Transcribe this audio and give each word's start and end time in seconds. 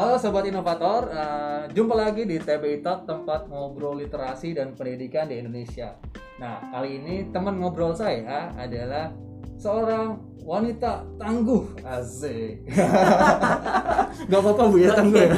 Halo 0.00 0.16
Sobat 0.16 0.48
Inovator, 0.48 1.12
uh, 1.12 1.68
jumpa 1.76 1.92
lagi 1.92 2.24
di 2.24 2.40
TBI 2.40 2.80
Talk, 2.80 3.04
tempat 3.04 3.52
ngobrol 3.52 4.00
literasi 4.00 4.56
dan 4.56 4.72
pendidikan 4.72 5.28
di 5.28 5.36
Indonesia. 5.36 5.92
Nah, 6.40 6.56
kali 6.72 7.04
ini 7.04 7.28
teman 7.28 7.60
ngobrol 7.60 7.92
saya 7.92 8.48
adalah 8.56 9.12
seorang 9.60 10.16
wanita 10.40 11.04
tangguh, 11.20 11.84
asik. 11.84 12.64
Gak 14.32 14.40
apa-apa 14.40 14.72
Bu 14.72 14.80
ya 14.80 14.96
tangguh 14.96 15.20
ya? 15.20 15.36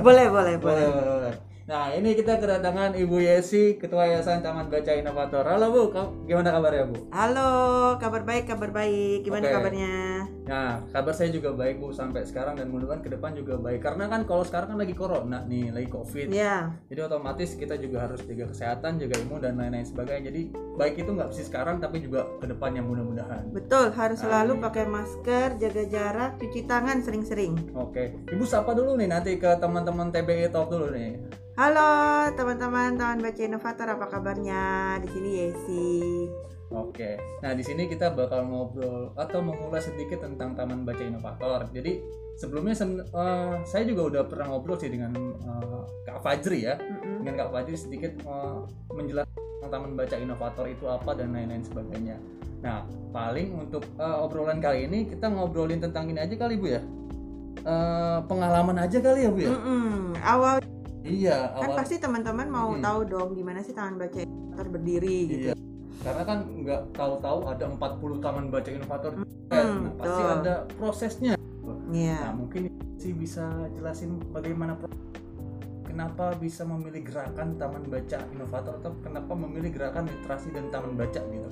boleh, 0.00 0.26
boleh, 0.32 0.54
boleh. 0.56 0.86
boleh, 0.88 0.88
boleh. 0.88 1.34
Nah, 1.68 1.92
ini 1.92 2.16
kita 2.16 2.40
kedatangan 2.40 2.96
Ibu 2.96 3.16
Yesi, 3.20 3.76
Ketua 3.76 4.08
Yayasan 4.08 4.40
Taman 4.40 4.72
Baca 4.72 4.92
Inovator. 4.96 5.44
Halo 5.44 5.68
Bu, 5.68 5.92
gimana 6.24 6.48
kabarnya 6.48 6.88
Bu? 6.88 7.12
Halo, 7.12 7.52
kabar 8.00 8.24
baik, 8.24 8.48
kabar 8.48 8.72
baik. 8.72 9.28
Gimana 9.28 9.52
Oke. 9.52 9.52
kabarnya? 9.52 9.96
Nah, 10.42 10.82
kabar 10.90 11.14
saya 11.14 11.30
juga 11.30 11.54
baik 11.54 11.78
Bu 11.78 11.94
sampai 11.94 12.26
sekarang 12.26 12.58
dan 12.58 12.66
mudah-mudahan 12.66 12.98
ke 12.98 13.14
depan 13.14 13.30
juga 13.38 13.54
baik. 13.62 13.78
Karena 13.78 14.10
kan 14.10 14.26
kalau 14.26 14.42
sekarang 14.42 14.74
kan 14.74 14.78
lagi 14.82 14.94
corona 14.98 15.46
nih, 15.46 15.70
lagi 15.70 15.86
covid. 15.86 16.34
Ya, 16.34 16.74
Jadi 16.90 16.98
otomatis 16.98 17.54
kita 17.54 17.78
juga 17.78 18.10
harus 18.10 18.26
jaga 18.26 18.50
kesehatan, 18.50 18.98
jaga 18.98 19.22
imun 19.22 19.38
dan 19.38 19.54
lain-lain 19.54 19.86
sebagainya. 19.86 20.34
Jadi 20.34 20.40
baik 20.74 20.98
itu 20.98 21.10
nggak 21.14 21.30
sih 21.30 21.46
sekarang 21.46 21.78
tapi 21.78 22.02
juga 22.02 22.26
ke 22.42 22.50
depannya 22.50 22.82
mudah-mudahan. 22.82 23.54
betul. 23.54 23.94
Harus 23.94 24.18
selalu 24.18 24.58
Amin. 24.58 24.64
pakai 24.66 24.84
masker, 24.90 25.48
jaga 25.62 25.84
jarak, 25.86 26.30
cuci 26.42 26.60
tangan 26.66 26.98
sering-sering. 27.06 27.54
Oke, 27.78 28.18
Ibu 28.34 28.42
sapa 28.42 28.74
dulu 28.74 28.98
nih 28.98 29.06
nanti 29.10 29.38
ke 29.38 29.50
teman-teman 29.62 30.10
TBI 30.10 30.50
Talk 30.50 30.74
dulu 30.74 30.90
nih. 30.90 31.22
Halo, 31.54 32.26
teman-teman, 32.32 32.96
teman 32.96 33.20
baca 33.20 33.42
inovator, 33.44 33.84
apa 33.94 34.06
kabarnya? 34.08 34.96
Di 35.04 35.08
sini 35.12 35.30
Yesi. 35.36 35.92
Oke, 36.72 37.20
nah 37.44 37.52
di 37.52 37.60
sini 37.60 37.84
kita 37.84 38.16
bakal 38.16 38.48
ngobrol 38.48 39.12
atau 39.12 39.44
mengulas 39.44 39.84
sedikit 39.84 40.24
tentang 40.24 40.56
Taman 40.56 40.88
Baca 40.88 41.04
Inovator. 41.04 41.68
Jadi 41.68 42.00
sebelumnya 42.40 42.72
eh, 42.80 43.54
saya 43.68 43.84
juga 43.84 44.08
udah 44.08 44.22
pernah 44.24 44.56
ngobrol 44.56 44.80
sih 44.80 44.88
dengan 44.88 45.12
eh, 45.20 45.80
Kak 46.08 46.24
Fajri 46.24 46.64
ya, 46.64 46.80
Mm-mm. 46.80 47.20
dengan 47.20 47.44
Kak 47.44 47.50
Fajri 47.52 47.76
sedikit 47.76 48.12
eh, 48.24 48.58
menjelaskan 48.88 49.68
Taman 49.68 49.92
Baca 49.94 50.16
Inovator 50.16 50.64
itu 50.68 50.84
apa 50.88 51.12
dan 51.12 51.36
lain-lain 51.36 51.60
sebagainya. 51.60 52.16
Nah, 52.64 52.88
paling 53.12 53.52
untuk 53.68 53.84
eh, 54.00 54.16
obrolan 54.24 54.56
kali 54.56 54.88
ini 54.88 55.12
kita 55.12 55.28
ngobrolin 55.28 55.84
tentang 55.84 56.08
ini 56.08 56.24
aja 56.24 56.34
kali 56.40 56.56
Bu 56.56 56.72
ya. 56.72 56.82
Eh, 57.62 58.18
pengalaman 58.24 58.80
aja 58.80 58.96
kali 58.96 59.28
ya 59.28 59.30
Bu 59.30 59.40
ya. 59.44 59.52
Mm-mm. 59.52 60.16
Awal 60.24 60.56
Iya, 61.02 61.50
kan 61.58 61.74
awal 61.74 61.78
pasti 61.82 61.98
teman-teman 61.98 62.46
mau 62.46 62.70
Mm-mm. 62.72 62.84
tahu 62.86 63.00
dong 63.10 63.30
gimana 63.34 63.58
sih 63.58 63.74
taman 63.74 63.98
baca 63.98 64.22
inovator 64.22 64.66
berdiri 64.70 65.18
gitu. 65.28 65.48
Iya. 65.50 65.54
Karena 66.02 66.22
kan 66.26 66.38
nggak 66.50 66.80
tahu-tahu 66.98 67.38
ada 67.46 67.64
40 67.70 68.18
taman 68.24 68.44
baca 68.50 68.68
inovator. 68.70 69.12
Hmm, 69.14 69.24
nah, 69.50 69.94
pasti 69.98 70.22
betul. 70.22 70.36
ada 70.42 70.54
prosesnya. 70.76 71.34
Iya. 71.94 72.18
Nah, 72.26 72.32
mungkin 72.34 72.62
sih 72.98 73.14
bisa 73.14 73.46
jelasin 73.74 74.18
bagaimana 74.34 74.78
kenapa 75.86 76.32
bisa 76.40 76.64
memilih 76.64 77.04
gerakan 77.06 77.54
taman 77.60 77.84
baca 77.86 78.18
inovator 78.32 78.80
atau 78.82 78.92
kenapa 79.04 79.32
memilih 79.36 79.70
gerakan 79.76 80.08
literasi 80.08 80.48
dan 80.50 80.72
taman 80.72 80.96
baca 80.98 81.20
gitu. 81.20 81.50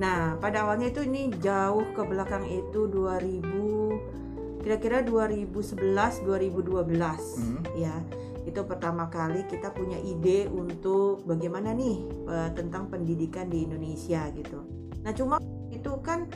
Nah, 0.00 0.40
pada 0.40 0.64
awalnya 0.64 0.88
itu 0.88 1.04
ini 1.04 1.28
jauh 1.36 1.84
ke 1.92 2.02
belakang 2.08 2.48
itu 2.48 2.88
2000 2.88 4.62
kira-kira 4.62 5.02
2011 5.02 6.22
2012 6.22 7.18
Hmm. 7.36 7.60
ya. 7.74 7.96
Itu 8.42 8.64
pertama 8.64 9.06
kali 9.06 9.46
kita 9.46 9.70
punya 9.70 9.96
ide 9.96 10.46
untuk 10.46 11.22
bagaimana 11.22 11.70
nih 11.72 11.96
eh, 12.26 12.50
tentang 12.52 12.88
pendidikan 12.88 13.46
di 13.46 13.64
Indonesia 13.64 14.26
gitu. 14.30 14.62
Nah, 15.02 15.12
cuma 15.12 15.38
itu 15.68 15.92
kan 16.00 16.26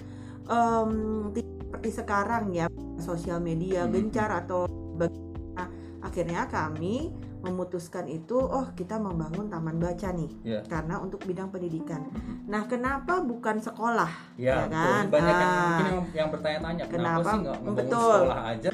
tidak 1.33 1.55
seperti 1.61 1.91
sekarang 1.93 2.45
ya 2.51 2.67
sosial 2.97 3.39
media 3.39 3.83
Hmm. 3.83 3.93
gencar 3.93 4.31
atau 4.33 4.65
bagaimana. 4.95 5.67
Akhirnya 6.01 6.47
kami 6.47 7.11
memutuskan 7.43 8.07
itu 8.07 8.35
oh 8.35 8.71
kita 8.73 8.97
membangun 8.97 9.47
taman 9.47 9.77
baca 9.77 10.09
nih 10.11 10.31
Iya. 10.43 10.61
karena 10.67 10.99
untuk 10.99 11.23
bidang 11.23 11.51
pendidikan. 11.51 12.07
Nah, 12.47 12.67
kenapa 12.67 13.19
bukan 13.21 13.59
sekolah? 13.59 14.11
Ya, 14.35 14.47
Ya 14.47 14.57
betul. 14.67 14.73
kan? 14.73 15.05
Banyak 15.11 15.35
yang 15.37 15.43
Ah. 15.45 15.59
mungkin 15.61 15.85
yang, 15.85 16.01
yang 16.15 16.29
bertanya-tanya 16.31 16.85
kenapa, 16.87 17.11
Kenapa? 17.13 17.29
sih 17.29 17.39
nggak 17.41 17.59
membangun 17.61 17.79
Betul. 17.83 18.15
sekolah 18.17 18.41
aja? 18.47 18.71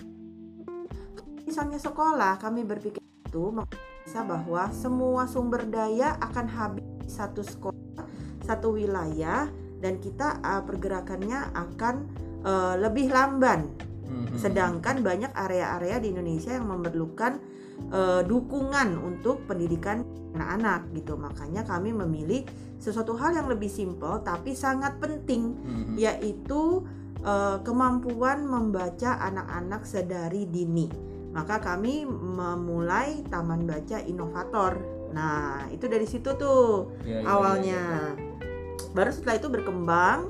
Misalnya 1.43 1.79
sekolah, 1.79 2.33
kami 2.39 2.61
berpikir 2.63 3.02
itu 3.33 3.49
bisa 4.05 4.21
bahwa 4.29 4.69
semua 4.77 5.25
sumber 5.25 5.65
daya 5.65 6.21
akan 6.21 6.47
habis 6.53 6.85
di 7.01 7.09
satu 7.09 7.41
sekolah, 7.41 8.05
satu 8.45 8.77
wilayah, 8.77 9.49
dan 9.81 9.97
kita 10.05 10.37
uh, 10.45 10.61
pergerakannya 10.69 11.49
akan 11.57 11.95
uh, 12.45 12.77
lebih 12.77 13.09
lamban. 13.09 13.73
Mhm. 14.05 14.37
Sedangkan 14.37 15.01
banyak 15.01 15.33
area-area 15.33 15.97
di 15.97 16.13
Indonesia 16.13 16.53
yang 16.53 16.69
memerlukan 16.69 17.41
uh, 17.89 18.21
dukungan 18.21 19.01
untuk 19.01 19.49
pendidikan 19.49 20.05
anak-anak 20.37 20.93
gitu. 20.93 21.17
Makanya 21.17 21.65
kami 21.65 21.97
memilih 21.97 22.45
sesuatu 22.77 23.17
hal 23.17 23.33
yang 23.33 23.49
lebih 23.49 23.73
simpel 23.73 24.21
tapi 24.21 24.53
sangat 24.53 25.01
penting 25.01 25.57
Mhm. 25.57 25.95
yaitu 25.97 26.85
eh, 27.23 27.59
kemampuan 27.63 28.43
membaca 28.51 29.15
anak-anak 29.23 29.87
sedari 29.87 30.43
dini. 30.43 31.12
Maka 31.33 31.59
kami 31.59 32.05
memulai 32.07 33.25
Taman 33.27 33.65
Baca 33.65 33.99
Inovator. 34.05 34.73
Nah, 35.13 35.69
itu 35.69 35.89
dari 35.89 36.05
situ 36.05 36.33
tuh 36.37 36.93
Ya, 37.05 37.21
ya, 37.21 37.21
ya, 37.21 37.29
awalnya. 37.29 37.83
Baru 38.93 39.09
setelah 39.09 39.41
itu 39.41 39.49
berkembang, 39.49 40.29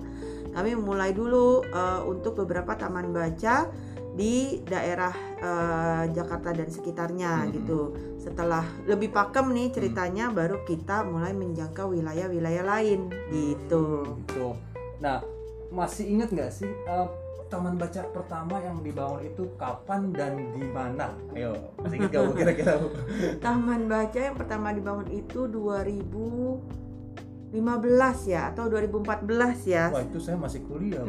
kami 0.55 0.75
mulai 0.75 1.11
dulu 1.11 1.62
eh, 1.65 2.01
untuk 2.07 2.39
beberapa 2.39 2.75
taman 2.75 3.11
baca 3.11 3.67
di 4.12 4.61
daerah 4.62 5.15
eh, 5.39 6.03
Jakarta 6.12 6.55
dan 6.55 6.69
sekitarnya 6.69 7.47
Mhm. 7.47 7.51
gitu. 7.57 7.81
Setelah 8.23 8.62
lebih 8.87 9.11
pakem 9.11 9.51
nih 9.51 9.75
ceritanya, 9.75 10.31
baru 10.31 10.62
kita 10.62 11.03
mulai 11.03 11.35
menjangkau 11.35 11.91
wilayah-wilayah 11.91 12.62
lain 12.62 13.11
gitu. 13.35 14.07
Gitu. 14.23 14.47
Nah, 15.03 15.19
masih 15.75 16.07
ingat 16.07 16.31
nggak 16.31 16.53
sih 16.53 16.71
eh, 16.71 17.07
taman 17.53 17.77
baca 17.77 18.01
pertama 18.17 18.57
yang 18.65 18.81
dibangun 18.81 19.29
itu 19.29 19.45
kapan 19.61 20.09
dan 20.17 20.41
di 20.57 20.65
mana? 20.73 21.13
Ayo, 21.37 21.53
masih 21.85 22.01
ingat 22.01 22.17
Bu 22.17 22.33
kira-kira? 22.33 22.81
Taman 23.45 23.93
baca 23.93 24.17
yang 24.17 24.41
pertama 24.41 24.73
dibangun 24.73 25.13
itu 25.13 25.45
2015 25.53 27.53
ya 28.33 28.57
atau 28.57 28.73
2014 28.73 29.69
ya. 29.69 29.93
Wah 29.93 30.01
itu 30.01 30.17
saya 30.17 30.41
masih 30.41 30.65
kuliah. 30.65 31.05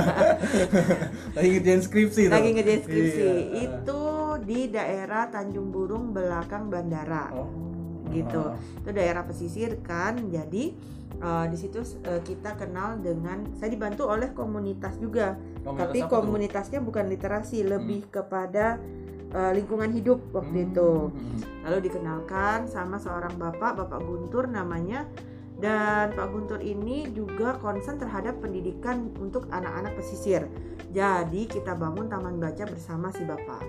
Lagi 1.36 1.48
ngerjain 1.60 1.84
skripsi. 1.84 2.32
Lagi 2.32 2.56
ngerjain 2.56 2.88
skripsi. 2.88 3.52
Iya. 3.52 3.68
Itu 3.68 4.02
di 4.40 4.72
daerah 4.72 5.28
Tanjung 5.28 5.68
Burung 5.68 6.16
belakang 6.16 6.72
bandara. 6.72 7.28
Oh. 7.36 7.71
Gitu. 8.12 8.42
Ah. 8.44 8.54
Itu 8.84 8.90
daerah 8.92 9.24
pesisir 9.24 9.80
kan. 9.80 10.20
Jadi 10.28 10.76
eh, 11.16 11.46
di 11.48 11.56
situ 11.56 11.80
eh, 12.04 12.20
kita 12.20 12.54
kenal 12.54 13.00
dengan 13.00 13.48
saya 13.56 13.72
dibantu 13.72 14.06
oleh 14.06 14.30
komunitas 14.30 15.00
juga. 15.00 15.34
Komunitas 15.64 15.80
Tapi 15.88 15.98
komunitasnya 16.06 16.78
bukan 16.78 17.08
literasi, 17.08 17.64
lebih 17.64 18.06
kepada 18.12 18.76
eh, 19.32 19.52
lingkungan 19.56 19.88
hidup 19.90 20.20
waktu 20.30 20.52
Hmm. 20.52 20.66
itu. 20.68 20.90
Hmm. 21.08 21.40
lalu 21.62 21.78
dikenalkan 21.86 22.66
sama 22.66 22.98
seorang 22.98 23.38
bapak 23.38 23.78
bapak 23.78 24.02
Guntur 24.02 24.50
namanya 24.50 25.06
dan 25.62 26.10
Pak 26.10 26.34
Guntur 26.34 26.58
ini 26.58 27.06
juga 27.14 27.54
concern 27.62 27.94
terhadap 27.94 28.42
pendidikan 28.42 29.14
untuk 29.22 29.46
anak-anak 29.48 29.94
pesisir 29.94 30.50
jadi 30.90 31.42
kita 31.46 31.78
bangun 31.78 32.10
taman 32.10 32.42
baca 32.42 32.66
bersama 32.66 33.14
si 33.14 33.22
bapak 33.22 33.62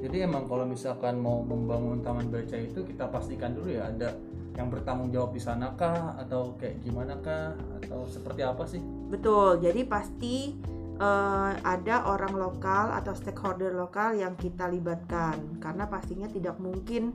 Jadi 0.00 0.16
emang 0.24 0.48
kalau 0.48 0.64
misalkan 0.64 1.20
mau 1.20 1.44
membangun 1.44 2.00
taman 2.00 2.32
baca 2.32 2.56
itu 2.56 2.80
kita 2.88 3.12
pastikan 3.12 3.52
dulu 3.52 3.68
ya 3.68 3.92
ada 3.92 4.16
yang 4.56 4.68
bertanggung 4.68 5.12
jawab 5.14 5.30
di 5.32 5.40
sana 5.40 5.72
kah 5.78 6.18
atau 6.18 6.56
kayak 6.58 6.82
gimana 6.82 7.16
kah 7.22 7.54
atau 7.80 8.04
seperti 8.08 8.42
apa 8.42 8.64
sih? 8.66 8.82
betul 9.10 9.58
jadi 9.62 9.86
pasti 9.86 10.58
eh, 11.00 11.52
ada 11.64 12.06
orang 12.10 12.34
lokal 12.36 12.92
atau 12.94 13.14
stakeholder 13.14 13.72
lokal 13.72 14.14
yang 14.18 14.34
kita 14.36 14.68
libatkan 14.68 15.58
karena 15.62 15.86
pastinya 15.86 16.28
tidak 16.28 16.58
mungkin 16.60 17.14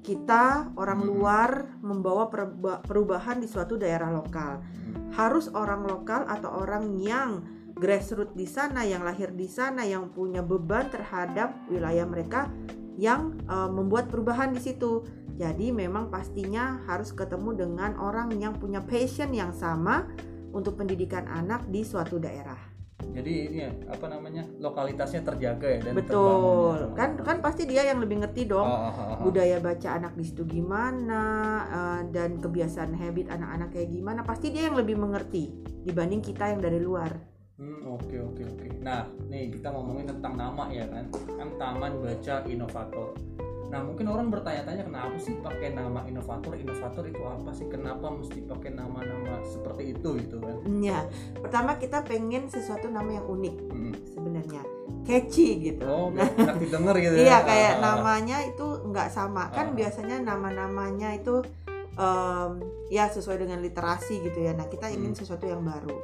kita 0.00 0.70
orang 0.78 1.02
Hmm. 1.02 1.08
luar 1.10 1.50
membawa 1.82 2.30
perubahan 2.86 3.42
di 3.42 3.50
suatu 3.50 3.74
daerah 3.74 4.14
lokal 4.14 4.62
harus 5.18 5.50
orang 5.50 5.82
lokal 5.82 6.22
atau 6.30 6.62
orang 6.62 6.94
yang 7.02 7.42
grassroots 7.76 8.32
di 8.32 8.48
sana, 8.48 8.82
yang 8.88 9.04
lahir 9.04 9.30
di 9.36 9.46
sana, 9.46 9.84
yang 9.84 10.08
punya 10.10 10.40
beban 10.40 10.88
terhadap 10.88 11.54
wilayah 11.68 12.08
mereka, 12.08 12.48
yang 12.96 13.36
eh, 13.46 13.70
membuat 13.70 14.08
perubahan 14.08 14.56
di 14.56 14.60
situ. 14.64 15.04
Jadi 15.36 15.68
memang 15.68 16.08
pastinya 16.08 16.80
harus 16.88 17.12
ketemu 17.12 17.68
dengan 17.68 17.92
orang 18.00 18.32
yang 18.40 18.56
punya 18.56 18.80
passion 18.80 19.36
yang 19.36 19.52
sama 19.52 20.08
untuk 20.56 20.80
pendidikan 20.80 21.28
anak 21.28 21.68
di 21.68 21.84
suatu 21.84 22.16
daerah. 22.16 22.56
Jadi 22.96 23.52
ini 23.52 23.58
ya, 23.60 23.70
apa 23.92 24.08
namanya 24.08 24.48
lokalitasnya 24.56 25.20
terjaga 25.20 25.68
ya 25.68 25.80
dan 25.84 25.92
Betul, 26.00 26.80
terbangun. 26.80 26.96
kan 26.96 27.10
kan 27.20 27.36
pasti 27.44 27.68
dia 27.68 27.84
yang 27.84 28.00
lebih 28.00 28.24
ngerti 28.24 28.48
dong 28.48 28.64
Ah, 28.64 28.88
ah, 28.88 28.92
ah, 28.92 29.04
ah. 29.12 29.18
budaya 29.20 29.60
baca 29.60 29.88
anak 30.00 30.16
di 30.16 30.24
situ 30.24 30.48
gimana 30.48 31.22
eh, 31.68 32.00
dan 32.12 32.40
kebiasaan 32.40 32.96
habit 32.96 33.28
anak-anak 33.28 33.76
kayak 33.76 33.92
gimana. 33.92 34.20
Pasti 34.24 34.48
dia 34.48 34.72
yang 34.72 34.80
lebih 34.80 34.96
mengerti 34.96 35.52
dibanding 35.84 36.24
kita 36.24 36.56
yang 36.56 36.64
dari 36.64 36.80
luar. 36.80 37.35
Hmm, 37.56 37.88
oke 37.88 38.16
oke 38.20 38.42
oke. 38.44 38.66
Nah, 38.84 39.08
nih 39.26 39.48
kita 39.48 39.72
ngomongin 39.72 40.04
tentang 40.04 40.36
nama 40.36 40.68
ya 40.68 40.84
kan. 40.86 41.08
Kan 41.08 41.48
Taman 41.56 41.92
Baca 41.98 42.44
Inovator. 42.44 43.16
Nah, 43.66 43.80
mungkin 43.82 44.06
orang 44.06 44.28
bertanya-tanya 44.28 44.84
kenapa 44.84 45.16
sih 45.18 45.34
pakai 45.40 45.74
nama 45.74 46.06
inovator? 46.06 46.54
Inovator 46.54 47.02
itu 47.02 47.18
apa 47.18 47.50
sih? 47.50 47.66
Kenapa 47.66 48.12
mesti 48.12 48.44
pakai 48.44 48.70
nama-nama 48.70 49.42
seperti 49.42 49.90
itu 49.90 50.08
gitu 50.20 50.38
kan? 50.38 50.56
Ya, 50.78 51.02
pertama 51.34 51.74
kita 51.74 52.04
pengen 52.04 52.46
sesuatu 52.46 52.86
nama 52.86 53.10
yang 53.10 53.26
unik 53.26 53.56
Hmm. 53.66 53.94
sebenarnya, 54.06 54.62
catchy 55.02 55.48
gitu. 55.66 55.82
Oh, 55.82 56.14
enak 56.14 56.60
didengar 56.60 56.94
gitu 56.94 57.14
ya. 57.18 57.24
Iya 57.24 57.36
kayak 57.42 57.72
Ah, 57.72 57.80
namanya 57.82 58.38
itu 58.44 58.66
nggak 58.86 59.08
sama 59.10 59.50
kan 59.50 59.66
Ah. 59.66 59.74
biasanya 59.74 60.16
nama-namanya 60.20 61.16
itu 61.16 61.42
em, 61.96 62.50
ya 62.86 63.08
sesuai 63.08 63.40
dengan 63.40 63.58
literasi 63.58 64.20
gitu 64.20 64.44
ya. 64.44 64.52
Nah 64.52 64.68
kita 64.68 64.92
ingin 64.92 65.10
Hmm. 65.10 65.18
sesuatu 65.18 65.42
yang 65.42 65.64
baru. 65.64 65.96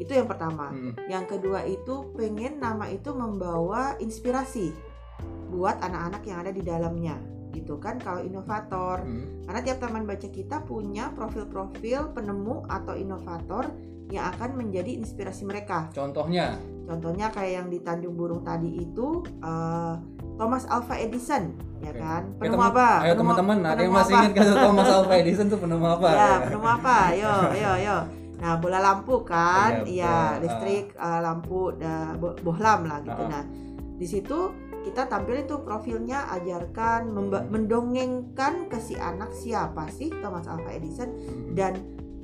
Itu 0.00 0.10
yang 0.10 0.24
pertama. 0.24 0.72
hmm. 0.72 0.96
Yang 1.06 1.24
kedua 1.30 1.60
itu 1.62 2.08
pengen 2.14 2.56
nama 2.56 2.88
itu 2.88 3.12
membawa 3.12 4.00
inspirasi 4.00 4.72
buat 5.46 5.76
anak-anak 5.78 6.22
yang 6.24 6.38
ada 6.40 6.50
di 6.50 6.62
dalamnya 6.62 7.20
gitu 7.50 7.76
kan 7.76 7.98
kalau 7.98 8.22
inovator 8.22 9.02
Hmm. 9.02 9.42
karena 9.42 9.60
tiap 9.60 9.78
taman 9.80 10.06
baca 10.06 10.22
kita 10.24 10.62
punya 10.62 11.10
profil-profil 11.10 12.14
penemu 12.14 12.62
atau 12.64 12.94
inovator 12.94 13.74
yang 14.06 14.30
akan 14.30 14.54
menjadi 14.54 14.94
inspirasi 14.94 15.42
mereka 15.42 15.90
Contohnya, 15.90 16.54
Contohnya 16.84 17.26
kayak 17.28 17.52
yang 17.52 17.66
di 17.66 17.78
Tanjung 17.78 18.14
Burung 18.14 18.42
tadi 18.42 18.78
itu 18.80 19.26
eh, 19.42 19.94
Thomas 20.34 20.62
Alva 20.64 20.94
Edison, 20.96 21.50
ya 21.80 21.90
Oke. 21.90 21.98
kan? 21.98 22.22
Penemu 22.38 22.54
teman- 22.56 22.70
apa? 22.70 22.88
Ayo 23.02 23.14
teman-teman, 23.14 23.56
ada 23.60 23.82
yang 23.82 23.92
masih 23.92 24.14
ingat 24.16 24.32
kan 24.32 24.46
Thomas 24.56 24.88
Alva 24.88 25.14
Edison 25.20 25.46
tuh 25.46 25.58
penemu 25.58 25.86
apa? 25.90 26.08
Ya, 26.08 26.30
penemu 26.40 26.68
apa? 26.70 26.96
Yo, 27.12 27.32
yo, 27.52 27.72
yo. 27.76 27.96
Nah, 28.40 28.56
bola 28.56 28.80
lampu 28.80 29.20
kan? 29.22 29.84
Iya, 29.84 30.40
betul. 30.40 30.42
listrik, 30.42 30.86
eh, 30.96 31.20
lampu, 31.20 31.76
bo- 32.16 32.36
bohlam 32.40 32.88
lah 32.88 32.98
gitu. 33.04 33.22
Ah. 33.22 33.28
Nah, 33.28 33.44
di 34.00 34.06
situ 34.08 34.38
kita 34.80 35.04
tampilin 35.06 35.44
tuh 35.44 35.60
profilnya, 35.60 36.24
ajarkan, 36.32 37.12
memba- 37.12 37.44
mendongengkan 37.44 38.64
ke 38.66 38.80
si 38.80 38.96
anak 38.96 39.28
siapa 39.36 39.92
sih 39.92 40.08
Thomas 40.24 40.48
Alva 40.48 40.72
Edison 40.72 41.12
Hmm. 41.12 41.52
dan 41.52 41.72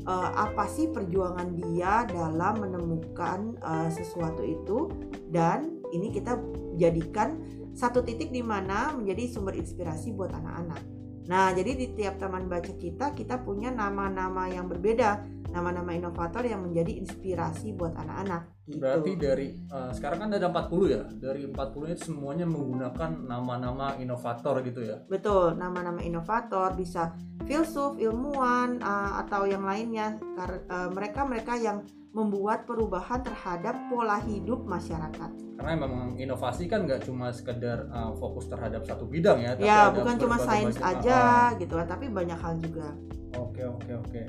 eh, 0.07 0.31
apa 0.33 0.65
sih 0.67 0.89
perjuangan 0.89 1.53
dia 1.53 2.07
dalam 2.07 2.63
menemukan 2.63 3.59
eh, 3.59 3.91
sesuatu 3.91 4.41
itu 4.41 4.89
dan 5.29 5.83
ini 5.93 6.09
kita 6.09 6.39
jadikan 6.79 7.43
satu 7.77 8.01
titik 8.01 8.33
di 8.33 8.41
mana 8.41 8.97
menjadi 8.97 9.29
sumber 9.29 9.53
inspirasi 9.53 10.17
buat 10.17 10.33
anak-anak. 10.33 10.81
Nah, 11.27 11.51
jadi 11.51 11.75
di 11.75 11.87
tiap 11.95 12.23
taman 12.23 12.47
baca 12.47 12.71
kita 12.71 13.11
kita 13.11 13.43
punya 13.43 13.75
nama-nama 13.75 14.47
yang 14.47 14.71
berbeda, 14.71 15.27
nama-nama 15.51 15.91
inovator 15.97 16.47
yang 16.47 16.63
menjadi 16.63 17.03
inspirasi 17.03 17.75
buat 17.75 17.99
anak-anak. 17.99 18.57
Gitu. 18.67 18.83
Berarti 18.83 19.13
dari 19.15 19.49
eh, 19.59 19.91
sekarang 19.95 20.19
kan 20.27 20.31
ada 20.35 20.51
40 20.51 20.87
ya. 20.91 21.03
Dari 21.07 21.47
40 21.47 21.95
itu 21.95 22.03
semuanya 22.11 22.47
menggunakan 22.47 23.11
nama-nama 23.27 23.99
inovator 23.99 24.63
gitu 24.63 24.87
ya. 24.87 25.03
Betul, 25.07 25.59
nama-nama 25.59 26.03
inovator 26.03 26.75
bisa 26.79 27.15
filsuf, 27.47 27.99
ilmuwan, 27.99 28.79
eh, 28.79 29.13
atau 29.27 29.47
yang 29.47 29.67
lainnya. 29.67 30.19
Eh, 30.19 30.89
Mereka-mereka 30.95 31.59
yang 31.59 31.83
membuat 32.17 32.65
perubahan 32.65 33.21
terhadap 33.21 33.77
pola 33.93 34.17
hidup 34.25 34.65
masyarakat. 34.65 35.31
Karena 35.61 35.73
memang 35.77 36.17
inovasi 36.17 36.65
kan 36.65 36.89
nggak 36.89 37.05
cuma 37.05 37.29
sekedar 37.29 37.85
eh, 37.93 38.13
fokus 38.17 38.49
terhadap 38.49 38.89
satu 38.89 39.05
bidang 39.05 39.45
ya. 39.45 39.53
tapi 39.53 39.69
ya, 39.69 39.93
bukan 39.93 40.17
cuma 40.17 40.37
sains 40.41 40.81
aja 40.81 41.17
Ah, 41.21 41.49
gitu 41.61 41.77
kan, 41.77 41.85
tapi 41.85 42.09
banyak 42.09 42.41
hal 42.41 42.57
juga. 42.57 42.89
ah. 42.89 42.97
Oke 43.37 43.61
oke 43.69 43.93
oke. 44.01 44.23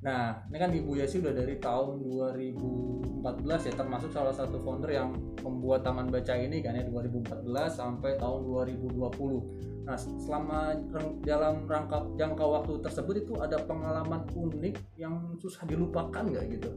Nah, 0.00 0.32
ini 0.48 0.56
kan 0.56 0.72
Ibu 0.72 0.96
Yasi 0.96 1.20
udah 1.20 1.32
dari 1.32 1.60
tahun 1.60 2.00
2014 2.00 3.68
ya, 3.68 3.72
termasuk 3.76 4.08
salah 4.12 4.32
satu 4.32 4.56
founder 4.60 4.92
yang 4.92 5.12
membuat 5.44 5.84
Taman 5.84 6.08
Baca 6.08 6.36
ini 6.36 6.64
kan 6.64 6.72
ya 6.76 6.84
2014 6.88 7.44
sampai 7.72 8.16
tahun 8.16 8.40
2020. 8.48 9.79
Nah, 9.90 9.98
selama 9.98 10.78
dalam 11.26 11.66
rangka 11.66 12.06
jangka 12.14 12.44
waktu 12.46 12.78
tersebut 12.78 13.26
itu 13.26 13.34
ada 13.42 13.58
pengalaman 13.58 14.22
unik 14.38 14.94
yang 14.94 15.34
susah 15.42 15.66
dilupakan 15.66 16.22
nggak 16.30 16.46
gitu? 16.46 16.70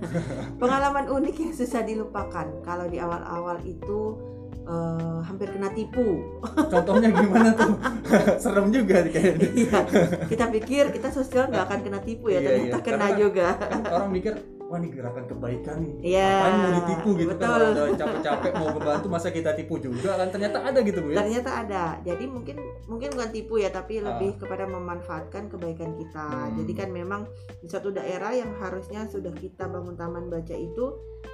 Pengalaman 0.64 1.12
unik 1.12 1.36
yang 1.44 1.52
susah 1.52 1.84
dilupakan 1.84 2.64
kalau 2.64 2.88
di 2.88 2.96
awal-awal 2.96 3.60
itu 3.68 4.16
eh, 4.56 5.18
hampir 5.22 5.48
kena 5.48 5.68
tipu. 5.70 6.22
Contohnya 6.72 7.10
gimana 7.10 7.50
tuh? 7.52 7.74
Serem 8.42 8.70
juga 8.70 9.02
kayaknya. 9.04 9.48
Iya, 9.50 9.78
kita 10.26 10.44
pikir 10.50 10.84
kita 10.90 11.08
sosial 11.10 11.48
nggak 11.48 11.64
akan 11.64 11.80
kena 11.82 12.00
tipu 12.00 12.28
ya, 12.28 12.38
Iya, 12.38 12.46
ternyata 12.46 12.68
iya. 12.72 12.82
kena 12.82 12.98
Karena- 13.00 13.18
juga. 13.18 13.46
Kan 13.56 13.80
orang 13.86 14.10
mikir, 14.10 14.32
wah 14.64 14.76
ini 14.76 14.88
gerakan 14.90 15.24
kebaikan 15.26 15.76
nih. 15.78 15.94
Iya, 16.14 16.30
Ngapain 16.30 16.54
mau 16.56 16.72
ditipu 16.74 17.08
gitu 17.12 17.26
kan? 17.26 17.36
betul. 17.36 17.52
Orang 17.54 17.70
udah 17.70 17.86
capek-capek 17.94 18.52
mau 18.54 18.68
membantu 18.72 19.06
masa 19.08 19.28
kita 19.30 19.50
tipu 19.52 19.74
juga 19.76 20.10
kan? 20.14 20.28
Ternyata 20.30 20.56
ada 20.62 20.78
gitu 20.80 20.98
bu 20.98 21.08
ya? 21.12 21.16
Ternyata 21.20 21.50
ada. 21.58 21.84
Jadi 22.00 22.24
mungkin 22.26 22.56
mungkin 22.84 23.08
bukan 23.12 23.30
tipu 23.30 23.54
ya, 23.56 23.68
tapi 23.68 24.00
Ah. 24.00 24.12
lebih 24.12 24.36
kepada 24.36 24.64
memanfaatkan 24.66 25.48
kebaikan 25.48 25.94
kita. 25.94 26.26
Hmm. 26.26 26.56
Jadi 26.58 26.72
kan 26.72 26.88
memang 26.90 27.20
di 27.56 27.66
suatu 27.66 27.88
daerah 27.88 28.32
yang 28.32 28.52
harusnya 28.56 29.04
sudah 29.06 29.32
kita 29.32 29.64
bangun 29.64 29.94
taman 29.94 30.26
baca 30.26 30.52
itu 30.52 30.84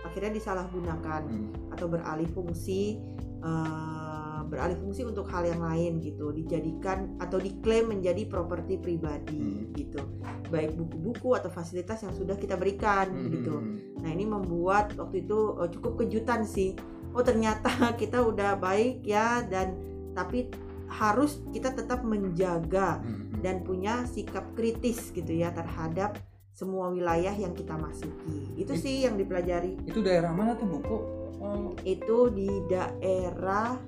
akhirnya 0.01 0.33
disalahgunakan 0.33 1.23
Hmm. 1.23 1.51
atau 1.71 1.87
beralih 1.87 2.29
fungsi 2.29 2.99
eh, 3.41 4.41
beralih 4.45 4.77
fungsi 4.77 5.03
untuk 5.03 5.27
hal 5.27 5.47
yang 5.47 5.63
lain 5.63 6.01
gitu, 6.01 6.31
dijadikan 6.31 7.15
atau 7.17 7.39
diklaim 7.39 7.89
menjadi 7.89 8.27
properti 8.27 8.77
pribadi 8.77 9.39
Hmm. 9.39 9.71
gitu. 9.73 10.01
Baik 10.51 10.75
buku-buku 10.75 11.35
atau 11.35 11.49
fasilitas 11.49 12.03
yang 12.03 12.13
sudah 12.13 12.35
kita 12.35 12.55
berikan 12.55 13.07
Hmm. 13.09 13.31
gitu. 13.31 13.55
Nah 14.01 14.11
ini 14.11 14.27
membuat 14.27 14.93
waktu 14.95 15.25
itu 15.25 15.39
eh, 15.57 15.69
cukup 15.71 15.93
kejutan 15.99 16.43
sih. 16.43 16.75
Oh 17.11 17.23
ternyata 17.23 17.67
kita 18.01 18.21
udah 18.21 18.55
baik 18.55 19.03
ya 19.03 19.43
dan 19.43 19.75
tapi 20.13 20.51
harus 20.91 21.39
kita 21.51 21.71
tetap 21.71 22.03
menjaga 22.03 22.99
Hmm. 22.99 23.39
dan 23.41 23.63
punya 23.63 24.03
sikap 24.05 24.43
kritis 24.53 25.15
gitu 25.15 25.31
ya 25.31 25.55
terhadap 25.55 26.19
semua 26.51 26.91
wilayah 26.91 27.33
yang 27.33 27.55
kita 27.55 27.73
masuki. 27.73 28.51
Itu 28.59 28.75
It- 28.75 28.83
sih 28.83 29.07
yang 29.07 29.15
dipelajari. 29.15 29.79
Itu 29.87 30.03
daerah 30.03 30.35
mana 30.35 30.59
tuh 30.59 30.67
buku? 30.67 30.99
Oh, 31.39 31.71
Itu 31.81 32.29
di 32.29 32.51
daerah 32.67 33.79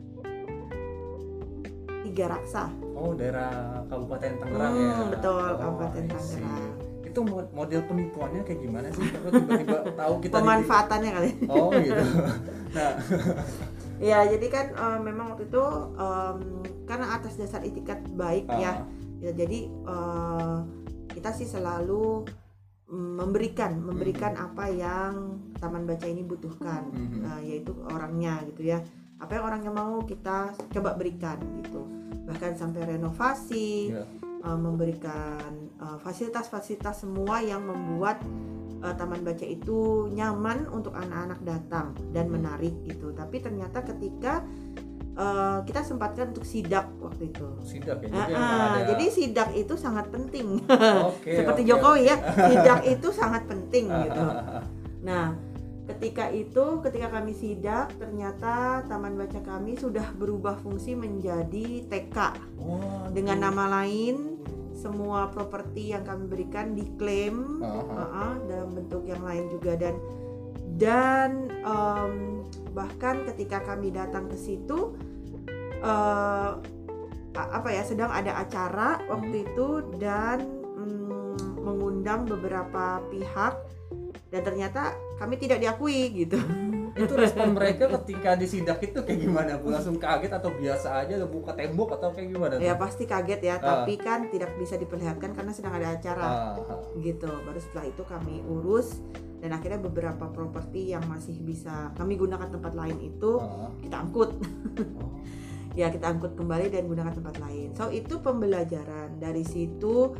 Tiga 2.02 2.26
Raksa. 2.28 2.66
oh 2.92 3.14
daerah 3.14 3.50
Kabupaten 3.86 4.32
Tangerang 4.36 4.72
Hmm, 4.72 4.84
ya. 4.84 4.94
betul, 5.08 5.32
Oh, 5.40 5.56
Kabupaten. 5.56 6.02
Tangerang. 6.04 6.70
Itu 7.02 7.20
mo- 7.22 7.50
model 7.52 7.80
penipuannya 7.82 8.40
kayak 8.42 8.60
gimana 8.60 8.88
sih? 8.90 9.04
Tiba-tiba 9.04 9.78
tahu 10.00 10.14
kita 10.18 10.32
di- 10.32 10.36
Pemanfaatannya 10.36 11.10
kali. 11.10 11.31
Oh 11.46 11.70
gitu. 11.72 12.02
Nah, 12.72 12.96
Ya 13.98 14.24
jadi 14.26 14.46
kan 14.48 14.67
eh, 14.72 14.98
memang 14.98 15.31
waktu 15.31 15.46
itu 15.46 15.64
em, 15.94 16.38
karena 16.82 17.14
atas 17.14 17.36
dasar 17.36 17.60
itikat 17.60 18.00
baik 18.10 18.48
ya 18.48 18.74
ah, 18.74 18.88
Ya, 19.20 19.31
jadi 19.31 19.58
eh, 19.69 20.56
kita 21.08 21.31
sih 21.31 21.44
selalu 21.44 22.26
memberikan 22.93 23.81
memberikan 23.81 24.37
apa 24.37 24.69
yang 24.69 25.41
taman 25.56 25.89
baca 25.89 26.05
ini 26.05 26.20
butuhkan 26.20 26.93
Mhm. 26.93 27.20
eh, 27.25 27.41
yaitu 27.49 27.72
orangnya 27.89 28.44
gitu 28.44 28.69
ya 28.69 28.84
apa 29.17 29.32
yang 29.32 29.44
orangnya 29.49 29.72
mau 29.72 30.05
kita 30.05 30.53
coba 30.69 30.93
berikan 30.93 31.41
gitu 31.58 31.89
bahkan 32.22 32.53
sampai 32.53 32.84
renovasi 32.87 33.96
Iya. 33.96 34.05
eh, 34.44 34.58
memberikan 34.58 35.51
eh, 35.81 35.99
fasilitas-fasilitas 35.99 37.01
semua 37.01 37.41
yang 37.41 37.65
membuat 37.65 38.20
eh, 38.82 38.94
taman 38.94 39.22
baca 39.22 39.46
itu 39.46 39.79
nyaman 40.11 40.69
untuk 40.69 40.93
anak-anak 40.93 41.41
datang 41.43 41.87
dan 42.13 42.29
Hmm. 42.29 42.34
menarik 42.37 42.75
gitu 42.84 43.15
tapi 43.15 43.41
ternyata 43.41 43.81
ketika 43.81 44.44
eh, 45.19 45.58
kita 45.69 45.81
sempatkan 45.84 46.32
untuk 46.32 46.46
sidak 46.46 46.88
waktu 47.00 47.28
itu 47.28 47.46
sidak 47.64 48.00
ya. 48.04 48.08
Jadi, 48.08 48.32
emang 48.32 48.60
ada... 48.60 48.81
jadi 48.94 49.04
sidak 49.12 49.50
itu 49.52 49.74
sangat 49.76 50.06
penting. 50.08 50.60
Oke, 51.08 51.32
Seperti 51.42 51.62
oke, 51.64 51.69
Jokowi 51.69 52.00
ya, 52.08 52.16
sidak 52.34 52.81
itu 52.88 53.08
sangat 53.12 53.42
penting 53.48 53.86
gitu. 54.08 54.22
ah, 54.22 54.32
ah, 54.32 54.50
ah. 54.60 54.64
Nah, 55.02 55.26
ketika 55.90 56.31
itu, 56.31 56.78
ketika 56.81 57.08
kami 57.10 57.34
sidak, 57.34 57.90
ternyata 57.98 58.86
taman 58.86 59.19
baca 59.19 59.40
kami 59.42 59.74
sudah 59.74 60.06
berubah 60.14 60.56
fungsi 60.62 60.94
menjadi 60.94 61.84
TK 61.90 62.16
Waduh. 62.62 63.10
dengan 63.12 63.50
nama 63.50 63.82
lain. 63.82 64.38
Semua 64.72 65.31
properti 65.31 65.94
yang 65.94 66.02
kami 66.02 66.26
berikan 66.26 66.74
diklaim 66.74 67.60
Ah, 67.62 67.70
ah. 67.70 67.92
ah, 67.92 68.10
ah, 68.10 68.34
dalam 68.50 68.70
bentuk 68.74 69.06
yang 69.06 69.22
lain 69.22 69.46
juga 69.52 69.78
dan 69.78 69.94
dan 70.81 71.31
em, 71.62 72.42
bahkan 72.72 73.24
ketika 73.24 73.60
kami 73.62 73.88
datang 73.88 74.26
ke 74.26 74.36
situ 74.36 74.96
a- 75.82 76.56
apa 77.32 77.69
ya 77.69 77.82
sedang 77.82 78.08
ada 78.08 78.36
acara 78.36 79.00
waktu 79.06 79.44
itu 79.44 79.69
dan 79.96 80.44
mm, 80.76 81.60
mengundang 81.60 82.24
beberapa 82.24 83.00
pihak 83.08 83.55
dan 84.29 84.41
ternyata 84.43 84.93
kami 85.17 85.36
tidak 85.36 85.60
diakui 85.60 86.12
gitu 86.14 86.36
itu 86.93 87.14
respon 87.17 87.56
mereka 87.56 87.88
ketika 88.00 88.36
disidak 88.36 88.76
itu 88.84 89.00
kayak 89.00 89.24
gimana 89.24 89.56
bu 89.56 89.72
langsung 89.72 89.96
kaget 89.96 90.29
atau 90.29 90.52
biasa 90.52 91.00
aja 91.00 91.24
buka 91.24 91.56
tembok 91.56 91.96
atau 91.96 92.12
kayak 92.12 92.29
gimana 92.29 92.60
tuh? 92.60 92.69
ya 92.69 92.76
pasti 92.76 93.08
kaget 93.08 93.41
ya 93.41 93.56
Ah. 93.56 93.81
tapi 93.81 93.96
kan 93.96 94.29
tidak 94.29 94.52
bisa 94.60 94.76
diperlihatkan 94.76 95.32
karena 95.32 95.56
sedang 95.56 95.72
ada 95.72 95.96
acara 95.96 96.52
ah. 96.52 96.84
gitu 97.00 97.32
baru 97.48 97.56
setelah 97.56 97.86
itu 97.88 98.02
kami 98.05 98.44
urus 98.44 99.00
dan 99.43 99.51
akhirnya 99.58 99.82
beberapa 99.82 100.31
properti 100.31 100.94
yang 100.94 101.03
masih 101.11 101.34
bisa 101.43 101.91
kami 101.99 102.15
gunakan 102.15 102.46
tempat 102.46 102.79
lain 102.79 102.94
itu 103.03 103.43
kita 103.82 103.99
angkut 103.99 104.39
oh. 104.39 105.19
ya 105.81 105.91
kita 105.91 106.15
angkut 106.15 106.39
kembali 106.39 106.70
dan 106.70 106.87
gunakan 106.87 107.11
tempat 107.11 107.43
lain 107.43 107.75
so 107.75 107.91
itu 107.91 108.22
pembelajaran 108.22 109.19
dari 109.19 109.43
situ 109.43 110.15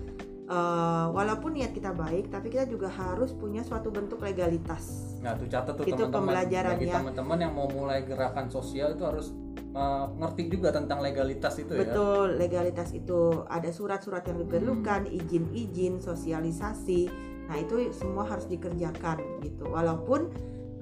eh, 0.51 1.07
walaupun 1.15 1.55
niat 1.55 1.71
kita 1.71 1.95
baik 1.95 2.35
tapi 2.35 2.51
kita 2.51 2.67
juga 2.67 2.91
harus 2.91 3.31
punya 3.31 3.63
suatu 3.63 3.95
bentuk 3.95 4.19
legalitas 4.19 5.15
Nah, 5.23 5.39
tuh 5.39 5.47
catat 5.47 5.79
tuh 5.79 5.87
Itu 5.87 6.11
teman-teman. 6.11 6.35
Bagi 6.43 6.91
ya. 6.91 6.99
teman-teman 6.99 7.39
yang 7.47 7.55
mau 7.55 7.71
mulai 7.71 8.03
gerakan 8.03 8.51
sosial 8.51 8.99
itu 8.99 9.07
harus 9.07 9.31
uh, 9.77 10.11
ngerti 10.19 10.51
juga 10.51 10.75
tentang 10.75 11.01
legalitas 11.01 11.57
itu 11.61 11.73
ya. 11.73 11.87
betul 11.87 12.37
legalitas 12.37 12.93
itu 12.93 13.45
ada 13.49 13.71
surat-surat 13.73 14.27
yang 14.29 14.39
diperlukan 14.45 15.09
izin-izin 15.09 16.01
sosialisasi 16.01 17.32
nah 17.49 17.57
itu 17.59 17.91
semua 17.95 18.27
harus 18.27 18.47
dikerjakan 18.47 19.19
gitu. 19.43 19.67
Walaupun 19.71 20.31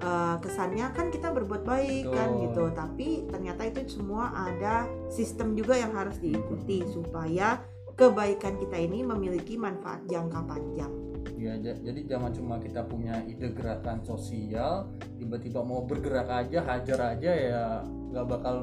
eh, 0.01 0.35
kesannya 0.41 0.89
kan 0.97 1.13
kita 1.13 1.29
berbuat 1.29 1.63
baik 1.63 2.09
kan 2.09 2.29
Betul. 2.33 2.41
gitu. 2.45 2.63
Tapi 2.73 3.07
ternyata 3.29 3.61
itu 3.69 4.01
semua 4.01 4.33
ada 4.33 4.89
sistem 5.13 5.53
juga 5.53 5.77
yang 5.77 5.93
harus 5.93 6.17
diikuti 6.17 6.81
supaya 6.89 7.61
kebaikan 7.95 8.57
kita 8.57 8.77
ini 8.81 9.05
memiliki 9.05 9.59
manfaat 9.59 10.01
jangka 10.09 10.41
panjang. 10.47 10.93
Ya, 11.37 11.57
ja- 11.57 11.77
jadi 11.81 12.05
jangan 12.05 12.33
cuma 12.33 12.57
kita 12.61 12.85
punya 12.85 13.17
ide 13.25 13.49
gerakan 13.53 14.01
sosial, 14.05 14.89
tiba-tiba 15.17 15.65
mau 15.65 15.85
bergerak 15.85 16.29
aja, 16.29 16.61
hajar 16.65 17.17
aja 17.17 17.31
ya 17.33 17.65
nggak 18.13 18.25
bakal 18.29 18.55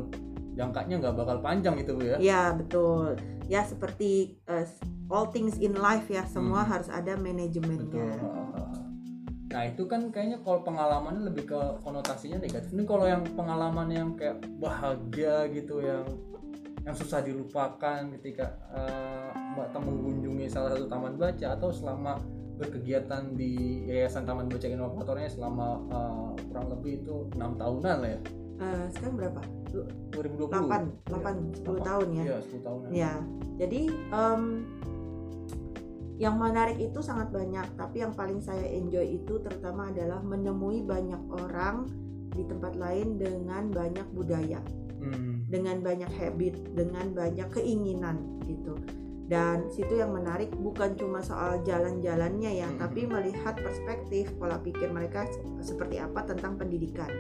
jangkanya 0.58 0.94
nggak 0.98 1.14
bakal 1.14 1.38
panjang 1.38 1.78
gitu 1.78 1.94
Bu 1.94 2.02
ya. 2.02 2.16
ya 2.18 2.42
betul 2.50 3.14
ya 3.46 3.62
seperti 3.62 4.36
eh, 4.50 4.66
all 5.06 5.30
things 5.30 5.54
in 5.62 5.78
life 5.78 6.10
ya 6.10 6.26
semua 6.26 6.66
Hmm. 6.66 6.74
harus 6.74 6.90
ada 6.90 7.14
manajemennya 7.14 7.86
Betul. 7.86 8.10
Nah 9.48 9.64
itu 9.64 9.88
kan 9.88 10.12
kayaknya 10.12 10.44
kalau 10.44 10.60
pengalamannya 10.60 11.24
lebih 11.32 11.48
ke 11.48 11.60
konotasinya 11.80 12.36
negatif. 12.36 12.68
Ini 12.68 12.84
kalau 12.84 13.08
yang 13.08 13.24
pengalaman 13.32 13.88
yang 13.88 14.12
kayak 14.12 14.44
bahagia 14.60 15.48
gitu 15.48 15.80
yang 15.80 16.04
yang 16.84 16.92
susah 16.92 17.24
dilupakan 17.24 18.12
ketika 18.20 18.52
eh, 18.76 19.32
Mbak 19.56 19.72
mengunjungi 19.80 20.52
salah 20.52 20.76
satu 20.76 20.84
taman 20.84 21.16
baca 21.16 21.56
atau 21.56 21.72
selama 21.72 22.20
berkegiatan 22.60 23.38
di 23.38 23.86
Yayasan 23.86 24.26
Taman 24.26 24.50
Baca 24.50 24.66
Inovatornya 24.68 25.30
selama 25.32 25.80
eh, 25.96 26.28
kurang 26.52 26.66
lebih 26.68 26.92
itu 27.06 27.16
enam 27.32 27.56
tahunan 27.56 27.96
lah 28.04 28.10
ya. 28.12 28.20
Eh, 28.58 28.86
sekarang 28.90 29.14
berapa 29.14 29.40
2020. 30.10 30.50
8 30.50 30.82
Iya, 30.82 31.14
8 31.14 31.34
10 31.54 31.62
Delapan. 31.62 31.82
tahun 31.86 32.08
ya 32.10 32.24
Iya 32.26 32.38
10 32.42 32.60
tahunan. 32.60 32.88
Ya, 32.90 33.12
jadi 33.56 33.80
em, 34.10 34.42
yang 36.18 36.34
menarik 36.34 36.78
itu 36.82 36.98
sangat 36.98 37.30
banyak, 37.30 37.78
tapi 37.78 38.02
yang 38.02 38.10
paling 38.10 38.42
saya 38.42 38.66
enjoy 38.66 39.06
itu 39.14 39.38
terutama 39.38 39.94
adalah 39.94 40.18
menemui 40.18 40.82
banyak 40.82 41.22
orang 41.30 41.86
di 42.34 42.42
tempat 42.42 42.74
lain 42.74 43.14
dengan 43.16 43.70
banyak 43.70 44.06
budaya, 44.10 44.58
Hmm. 44.98 45.46
dengan 45.46 45.78
banyak 45.78 46.10
habit, 46.10 46.74
dengan 46.74 47.14
banyak 47.14 47.46
keinginan 47.54 48.42
gitu. 48.42 48.74
Dan 49.28 49.70
situ 49.70 49.94
yang 49.94 50.10
menarik 50.10 50.50
bukan 50.56 50.98
cuma 50.98 51.22
soal 51.22 51.62
jalan-jalannya 51.62 52.50
ya, 52.56 52.66
Hmm. 52.66 52.82
tapi 52.82 53.06
melihat 53.06 53.54
perspektif 53.54 54.34
pola 54.34 54.58
pikir 54.58 54.90
mereka 54.90 55.30
seperti 55.62 56.02
apa 56.02 56.26
tentang 56.26 56.58
pendidikan. 56.58 57.12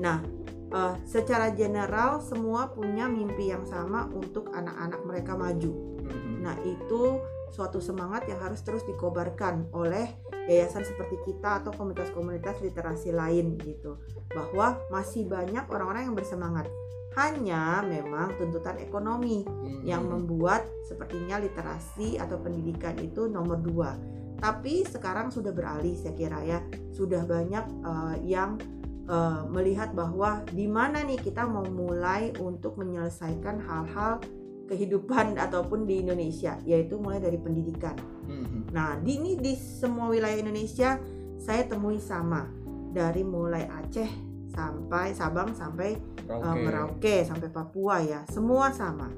Nah, 0.00 0.24
eh, 0.70 0.94
secara 1.04 1.50
general 1.52 2.22
semua 2.22 2.70
punya 2.70 3.10
mimpi 3.10 3.50
yang 3.50 3.66
sama 3.66 4.06
untuk 4.14 4.50
anak-anak 4.54 5.00
mereka 5.04 5.32
maju. 5.34 5.72
Hmm. 6.06 6.46
Nah, 6.46 6.56
itu 6.64 7.20
suatu 7.50 7.82
semangat 7.82 8.30
yang 8.30 8.38
harus 8.38 8.62
terus 8.62 8.86
dikobarkan 8.86 9.74
oleh 9.74 10.06
yayasan 10.46 10.86
seperti 10.86 11.18
kita 11.26 11.62
atau 11.62 11.74
komunitas-komunitas 11.74 12.62
literasi 12.62 13.10
lain 13.10 13.58
gitu. 13.60 13.98
Bahwa 14.30 14.78
masih 14.88 15.26
banyak 15.26 15.66
orang-orang 15.68 16.10
yang 16.10 16.16
bersemangat. 16.16 16.70
Hanya 17.18 17.82
memang 17.82 18.38
tuntutan 18.38 18.78
ekonomi 18.78 19.42
Hmm. 19.42 19.82
yang 19.82 20.06
membuat 20.06 20.62
sepertinya 20.86 21.42
literasi 21.42 22.22
atau 22.22 22.38
pendidikan 22.38 22.94
itu 23.02 23.26
nomor 23.26 23.58
dua. 23.58 23.98
Tapi 24.40 24.86
sekarang 24.88 25.28
sudah 25.28 25.52
beralih 25.52 25.92
saya 25.98 26.16
kira 26.16 26.40
ya, 26.46 26.62
sudah 26.94 27.26
banyak 27.26 27.66
eh, 27.66 28.16
yang 28.24 28.56
eh, 29.10 29.40
melihat 29.50 29.90
bahwa 29.90 30.46
di 30.54 30.70
mana 30.70 31.02
nih 31.02 31.18
kita 31.18 31.42
mau 31.50 31.66
mulai 31.66 32.30
untuk 32.38 32.78
menyelesaikan 32.78 33.58
hal-hal 33.58 34.22
kehidupan 34.70 35.34
ataupun 35.50 35.84
di 35.90 36.06
Indonesia, 36.06 36.54
yaitu 36.62 36.94
mulai 36.96 37.18
dari 37.18 37.36
pendidikan. 37.42 37.98
Hmm. 38.30 38.70
Nah, 38.70 38.94
di 39.02 39.18
ini 39.18 39.34
di 39.34 39.58
semua 39.58 40.06
wilayah 40.06 40.38
Indonesia 40.38 41.02
saya 41.42 41.66
temui 41.66 41.98
sama 41.98 42.46
dari 42.94 43.26
mulai 43.26 43.66
Aceh 43.66 44.30
sampai 44.50 45.14
Sabang 45.14 45.54
sampai 45.54 45.96
uh, 46.26 46.54
Merauke. 46.54 46.62
Merauke 46.66 47.16
sampai 47.24 47.48
Papua 47.48 47.96
ya 48.02 48.20
semua 48.28 48.74
sama 48.74 49.08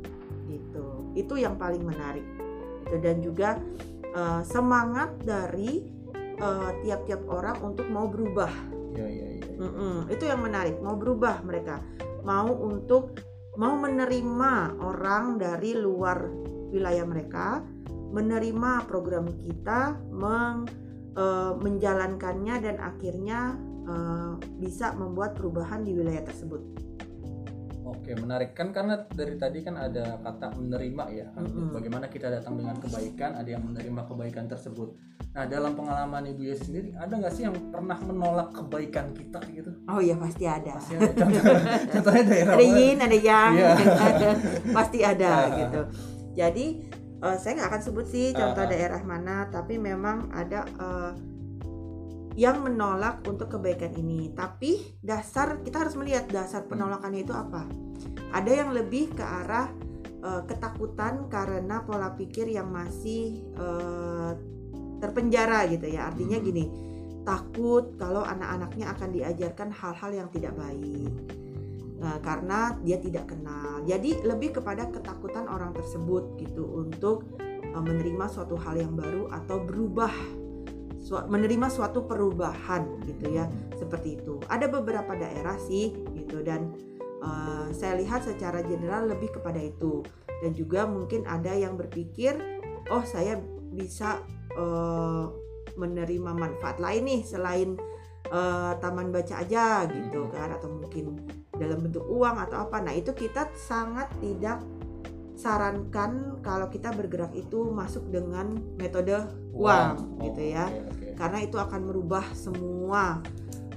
gitu 0.47 1.13
itu 1.17 1.35
yang 1.41 1.57
paling 1.57 1.81
menarik 1.81 2.25
gitu. 2.85 2.97
dan 3.01 3.17
juga 3.25 3.51
uh, 4.13 4.45
semangat 4.45 5.17
dari 5.25 5.89
uh, 6.41 6.71
tiap-tiap 6.85 7.25
orang 7.29 7.57
untuk 7.65 7.89
mau 7.89 8.07
berubah 8.09 8.53
Iya 8.93 9.09
iya 9.09 9.29
Mm-mm, 9.59 10.09
itu 10.11 10.25
yang 10.27 10.41
menarik. 10.43 10.79
Mau 10.81 10.97
berubah 10.97 11.43
mereka. 11.43 11.83
Mau 12.23 12.51
untuk 12.51 13.19
mau 13.59 13.77
menerima 13.77 14.81
orang 14.81 15.37
dari 15.37 15.77
luar 15.77 16.25
wilayah 16.73 17.05
mereka 17.05 17.61
menerima 18.13 18.85
program 18.89 19.29
kita 19.41 19.97
meng, 20.13 20.69
eh, 21.17 21.53
menjalankannya 21.57 22.55
dan 22.61 22.77
akhirnya 22.81 23.57
eh, 23.83 24.33
bisa 24.63 24.95
membuat 24.95 25.35
perubahan 25.35 25.83
di 25.83 25.97
wilayah 25.97 26.23
tersebut 26.23 26.63
Oke, 27.85 28.15
menarik 28.15 28.53
kan 28.53 28.71
karena 28.71 28.95
dari 29.07 29.35
tadi 29.35 29.61
kan 29.61 29.75
ada 29.77 30.17
kata 30.17 30.55
menerima 30.55 31.05
ya. 31.11 31.27
kan? 31.29 31.43
Mm-mm. 31.43 31.71
Bagaimana 31.73 32.07
kita 32.07 32.29
datang 32.29 32.55
dengan 32.55 32.77
kebaikan, 32.77 33.35
ada 33.35 33.49
yang 33.49 33.63
menerima 33.63 34.01
kebaikan 34.05 34.47
tersebut. 34.47 34.95
Nah, 35.33 35.45
dalam 35.45 35.73
pengalaman 35.73 36.23
Ibu 36.27 36.43
Yesi 36.45 36.69
sendiri, 36.69 36.93
ada 36.93 37.09
nggak 37.11 37.33
sih 37.33 37.43
yang 37.43 37.57
pernah 37.69 37.97
menolak 37.99 38.53
kebaikan 38.53 39.11
kita 39.11 39.41
gitu? 39.49 39.71
oh 39.87 39.97
iya 39.97 40.13
pasti 40.15 40.45
ada 40.45 40.73
Pasti 40.75 40.93
ada 40.95 41.09
contoh, 41.11 41.43
contohnya 41.93 42.23
daerah 42.23 42.53
ada 42.53 42.65
yin 42.65 42.99
ada 42.99 43.17
yang 43.19 43.53
Iya. 43.53 43.73
pasti 44.77 44.99
ada 45.01 45.31
Ah. 45.33 45.47
gitu 45.57 45.81
jadi 46.35 46.67
eh, 47.19 47.37
saya 47.37 47.53
nggak 47.55 47.69
akan 47.69 47.83
sebut 47.83 48.07
sih 48.07 48.27
contoh 48.31 48.61
Ah. 48.61 48.69
daerah 48.69 49.01
mana 49.01 49.49
tapi 49.49 49.75
memang 49.77 50.29
ada 50.31 50.69
eh, 50.69 51.11
yang 52.39 52.65
menolak 52.65 53.21
untuk 53.29 53.53
kebaikan 53.53 53.93
ini. 53.97 54.33
Tapi 54.33 55.01
dasar 55.01 55.61
kita 55.61 55.85
harus 55.85 55.95
melihat 55.99 56.29
dasar 56.29 56.65
penolakannya 56.65 57.23
itu 57.25 57.35
apa. 57.35 57.69
Ada 58.33 58.65
yang 58.65 58.71
lebih 58.73 59.13
ke 59.13 59.25
arah 59.25 59.69
eh, 60.23 60.43
ketakutan 60.49 61.29
karena 61.29 61.85
pola 61.85 62.15
pikir 62.15 62.49
yang 62.49 62.73
masih 62.73 63.45
eh, 63.57 64.33
terpenjara 65.03 65.69
gitu 65.69 65.87
ya. 65.91 66.09
Artinya 66.09 66.39
Hmm. 66.41 66.47
gini 66.47 66.65
takut 67.23 67.95
kalau 67.97 68.27
anak-anaknya 68.27 68.91
akan 68.99 69.09
diajarkan 69.15 69.71
hal-hal 69.71 70.11
yang 70.11 70.29
tidak 70.35 70.59
baik. 70.59 71.15
Nah, 72.03 72.19
karena 72.19 72.75
dia 72.83 72.99
tidak 72.99 73.31
kenal. 73.31 73.87
Jadi 73.87 74.27
lebih 74.27 74.59
kepada 74.59 74.91
ketakutan 74.91 75.47
orang 75.47 75.71
tersebut 75.71 76.35
gitu 76.43 76.67
untuk 76.83 77.31
uh, 77.39 77.79
menerima 77.79 78.27
suatu 78.27 78.59
hal 78.59 78.75
yang 78.75 78.99
baru 78.99 79.31
atau 79.31 79.63
berubah 79.63 80.11
menerima 81.29 81.69
suatu 81.69 82.09
perubahan 82.09 83.03
gitu 83.05 83.33
ya 83.33 83.49
seperti 83.77 84.21
itu. 84.21 84.41
Ada 84.49 84.71
beberapa 84.73 85.13
daerah 85.13 85.61
sih 85.61 85.93
gitu 86.17 86.41
dan 86.41 86.73
uh, 87.21 87.69
saya 87.75 88.01
lihat 88.01 88.25
secara 88.25 88.65
general 88.65 89.11
lebih 89.11 89.33
kepada 89.37 89.61
itu 89.61 90.01
dan 90.41 90.57
juga 90.57 90.89
mungkin 90.89 91.29
ada 91.29 91.53
yang 91.53 91.77
berpikir 91.77 92.35
oh 92.91 93.05
saya 93.05 93.39
bisa 93.73 94.21
uh, 94.57 95.31
menerima 95.77 96.33
manfaat 96.37 96.77
lain 96.81 97.09
nih 97.09 97.21
selain 97.25 97.77
uh, 98.33 98.77
taman 98.81 99.13
baca 99.13 99.41
aja 99.41 99.85
gitu 99.89 100.29
Hmm. 100.29 100.33
kan 100.33 100.49
atau 100.57 100.69
mungkin 100.69 101.21
dalam 101.57 101.79
bentuk 101.85 102.05
uang 102.09 102.37
atau 102.49 102.67
apa. 102.69 102.81
Nah, 102.81 102.95
itu 102.97 103.13
kita 103.13 103.53
sangat 103.55 104.09
tidak 104.19 104.65
sarankan 105.37 106.39
kalau 106.45 106.69
kita 106.69 106.93
bergerak 106.93 107.33
itu 107.35 107.73
masuk 107.73 108.05
dengan 108.13 108.57
metode 108.79 109.27
uang, 109.57 110.21
Oh, 110.21 110.23
gitu 110.29 110.43
ya. 110.55 110.69
oke, 110.69 110.81
oke. 110.93 111.02
Karena 111.15 111.39
itu 111.45 111.57
akan 111.61 111.81
merubah 111.89 112.25
semua 112.33 113.21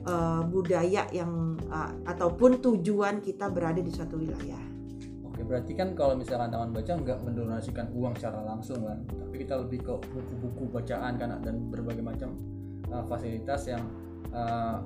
uh, 0.05 0.41
budaya 0.45 1.09
yang 1.11 1.59
uh, 1.69 1.91
ataupun 2.07 2.61
tujuan 2.61 3.19
kita 3.19 3.49
berada 3.51 3.81
di 3.81 3.91
suatu 3.91 4.17
wilayah. 4.21 4.61
Oke, 5.27 5.43
berarti 5.43 5.75
kan 5.75 5.91
kalau 5.99 6.15
misalkan 6.15 6.47
taman 6.47 6.71
baca 6.71 6.95
nggak 6.95 7.19
mendonasikan 7.27 7.91
uang 7.91 8.15
secara 8.15 8.39
langsung 8.45 8.87
kan, 8.87 9.03
tapi 9.03 9.35
kita 9.43 9.59
lebih 9.59 9.83
ke 9.83 9.93
buku-buku 9.99 10.63
bacaan 10.71 11.19
kan 11.19 11.43
dan 11.43 11.55
berbagai 11.67 11.99
macam 11.99 12.39
uh, 12.87 13.03
fasilitas 13.03 13.67
yang 13.67 13.83
uh, 14.31 14.79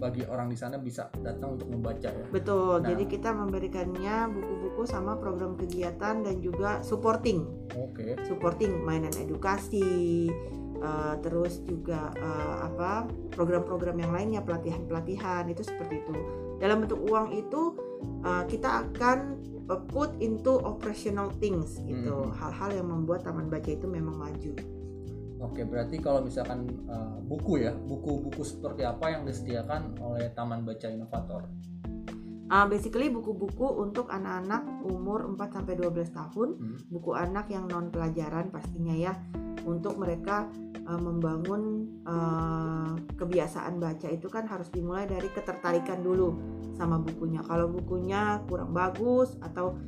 bagi 0.00 0.24
orang 0.24 0.48
di 0.48 0.56
sana 0.56 0.80
bisa 0.80 1.12
datang 1.20 1.60
untuk 1.60 1.68
membaca 1.68 2.08
ya. 2.08 2.24
Betul. 2.32 2.80
Nah. 2.80 2.88
Jadi 2.88 3.04
kita 3.04 3.36
memberikannya 3.36 4.32
buku-buku 4.32 4.88
sama 4.88 5.20
program 5.20 5.60
kegiatan 5.60 6.24
dan 6.24 6.36
juga 6.40 6.80
supporting, 6.80 7.44
Oke. 7.76 8.16
supporting 8.24 8.80
mainan 8.80 9.12
edukasi, 9.20 10.32
eh, 10.80 11.14
terus 11.20 11.60
juga 11.64 12.10
eh, 12.16 12.56
apa 12.66 13.06
program-program 13.36 13.96
yang 14.00 14.12
lainnya 14.12 14.40
pelatihan-pelatihan 14.40 15.46
itu 15.48 15.62
seperti 15.64 16.00
itu. 16.02 16.12
Dalam 16.60 16.84
bentuk 16.84 17.00
uang 17.04 17.36
itu 17.36 17.76
eh, 18.24 18.44
kita 18.48 18.88
akan 18.88 19.18
put 19.86 20.10
into 20.18 20.58
operational 20.66 21.30
things 21.38 21.78
gitu, 21.86 22.26
Mhm. 22.26 22.34
hal-hal 22.34 22.70
yang 22.74 22.90
membuat 22.90 23.22
taman 23.22 23.46
baca 23.46 23.70
itu 23.70 23.86
memang 23.86 24.18
maju. 24.18 24.52
Oke, 25.40 25.64
berarti 25.64 25.96
kalau 26.02 26.20
misalkan 26.20 26.68
uh, 26.84 27.16
buku 27.24 27.64
ya, 27.64 27.72
buku-buku 27.72 28.44
seperti 28.44 28.84
apa 28.84 29.08
yang 29.08 29.24
disediakan 29.24 29.96
oleh 30.04 30.28
Taman 30.36 30.68
Baca 30.68 30.84
Inovator? 30.84 31.48
Ah, 32.50 32.66
basically 32.66 33.06
buku-buku 33.14 33.62
untuk 33.78 34.10
anak-anak 34.10 34.66
umur 34.82 35.22
4 35.38 35.62
sampai 35.62 35.78
12 35.78 36.10
tahun. 36.10 36.48
Hmm. 36.58 36.78
buku 36.90 37.14
anak 37.14 37.46
yang 37.46 37.70
non 37.70 37.94
pelajaran 37.94 38.50
pastinya 38.50 38.90
ya. 38.90 39.14
Untuk 39.62 39.94
mereka 40.02 40.50
uh, 40.88 40.98
membangun 40.98 41.86
uh, 42.02 42.98
kebiasaan 43.14 43.78
baca 43.78 44.10
itu 44.10 44.26
kan 44.26 44.50
harus 44.50 44.66
dimulai 44.74 45.06
dari 45.06 45.30
ketertarikan 45.30 46.02
dulu 46.02 46.34
sama 46.74 46.98
bukunya. 46.98 47.38
Kalau 47.46 47.70
bukunya 47.70 48.42
kurang 48.50 48.74
bagus 48.74 49.38
atau 49.38 49.78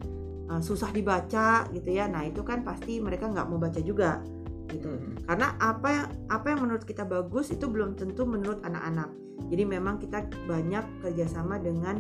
uh, 0.46 0.62
susah 0.62 0.94
dibaca 0.94 1.66
gitu 1.74 1.90
ya 1.90 2.06
nah 2.06 2.22
itu 2.22 2.44
kan 2.46 2.62
pasti 2.62 3.02
mereka 3.02 3.26
nggak 3.26 3.46
mau 3.48 3.58
baca 3.58 3.80
juga 3.82 4.22
gitu. 4.70 4.88
Hmm. 4.88 5.20
karena 5.28 5.52
apa 5.60 5.88
yang 5.90 6.06
apa 6.32 6.46
yang 6.48 6.60
menurut 6.64 6.84
kita 6.88 7.04
bagus 7.04 7.52
itu 7.52 7.68
belum 7.68 7.98
tentu 7.98 8.22
menurut 8.22 8.62
anak-anak. 8.62 9.10
Jadi 9.50 9.64
memang 9.66 9.98
kita 9.98 10.24
banyak 10.46 11.02
kerjasama 11.02 11.58
dengan 11.58 11.98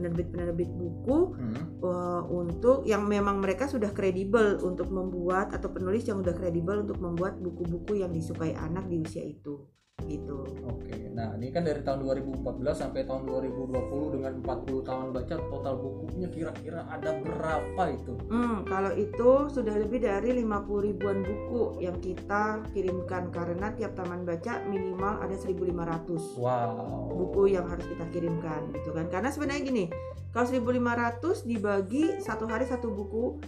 penerbit-penerbit 0.00 0.70
buku 0.72 1.36
Hmm. 1.36 1.84
uh, 1.84 2.24
untuk 2.32 2.88
yang 2.88 3.04
memang 3.04 3.44
mereka 3.44 3.68
sudah 3.68 3.92
kredibel 3.92 4.56
untuk 4.64 4.88
membuat 4.88 5.52
atau 5.52 5.68
penulis 5.68 6.08
yang 6.08 6.24
sudah 6.24 6.32
kredibel 6.32 6.80
untuk 6.80 6.96
membuat 6.96 7.36
buku-buku 7.36 8.00
yang 8.00 8.08
disukai 8.08 8.56
anak 8.56 8.88
di 8.88 9.04
usia 9.04 9.20
itu 9.20 9.60
gitu. 10.06 10.46
Oke, 10.64 11.10
nah 11.10 11.34
ini 11.34 11.50
kan 11.50 11.66
dari 11.66 11.82
tahun 11.82 12.06
2014 12.06 12.40
sampai 12.72 13.04
tahun 13.04 13.26
2020 13.26 14.14
dengan 14.16 14.32
40 14.40 14.88
tahun 14.88 15.06
baca 15.10 15.34
total 15.50 15.74
bukunya 15.76 16.28
kira-kira 16.30 16.86
ada 16.86 17.18
berapa 17.18 17.82
itu? 17.90 18.12
Hmm, 18.30 18.62
kalau 18.64 18.92
itu 18.94 19.30
sudah 19.50 19.74
lebih 19.76 20.00
dari 20.00 20.30
50 20.36 20.86
ribuan 20.86 21.18
buku 21.20 21.82
yang 21.82 21.98
kita 21.98 22.62
kirimkan 22.70 23.28
karena 23.34 23.74
tiap 23.74 23.98
taman 23.98 24.22
baca 24.22 24.62
minimal 24.66 25.20
ada 25.20 25.36
1500 25.36 26.38
Wow. 26.38 27.10
buku 27.10 27.52
yang 27.52 27.66
harus 27.66 27.84
kita 27.84 28.06
kirimkan 28.10 28.70
gitu 28.72 28.94
kan. 28.94 29.10
Karena 29.10 29.28
sebenarnya 29.28 29.62
gini, 29.66 29.84
kalau 30.30 30.46
1500 30.46 31.42
dibagi 31.42 32.22
satu 32.22 32.46
hari 32.46 32.64
satu 32.64 32.88
buku 32.88 33.42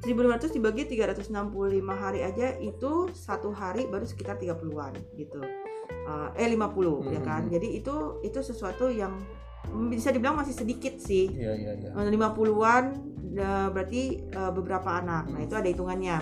1500 0.00 0.56
dibagi 0.56 0.88
365 0.88 1.28
hari 1.92 2.24
aja 2.24 2.56
itu 2.56 3.12
satu 3.12 3.52
hari 3.52 3.84
baru 3.84 4.08
sekitar 4.08 4.40
30-an 4.40 4.96
gitu. 5.12 5.40
Uh, 6.06 6.28
eh 6.34 6.48
50 6.50 7.14
ya 7.14 7.20
kan. 7.22 7.46
Hmm. 7.46 7.52
Jadi 7.52 7.68
itu 7.78 8.18
itu 8.26 8.38
sesuatu 8.42 8.90
yang 8.90 9.14
bisa 9.70 10.10
dibilang 10.10 10.40
masih 10.40 10.54
sedikit 10.56 10.98
sih. 10.98 11.30
Iya 11.30 11.52
iya 11.54 11.72
iya. 11.78 11.90
50-an 11.94 12.84
eh, 13.36 13.68
berarti 13.70 14.02
eh, 14.26 14.50
beberapa 14.50 14.98
anak. 14.98 15.30
Nah, 15.30 15.38
Hmm. 15.38 15.46
itu 15.46 15.54
ada 15.54 15.68
hitungannya. 15.70 16.18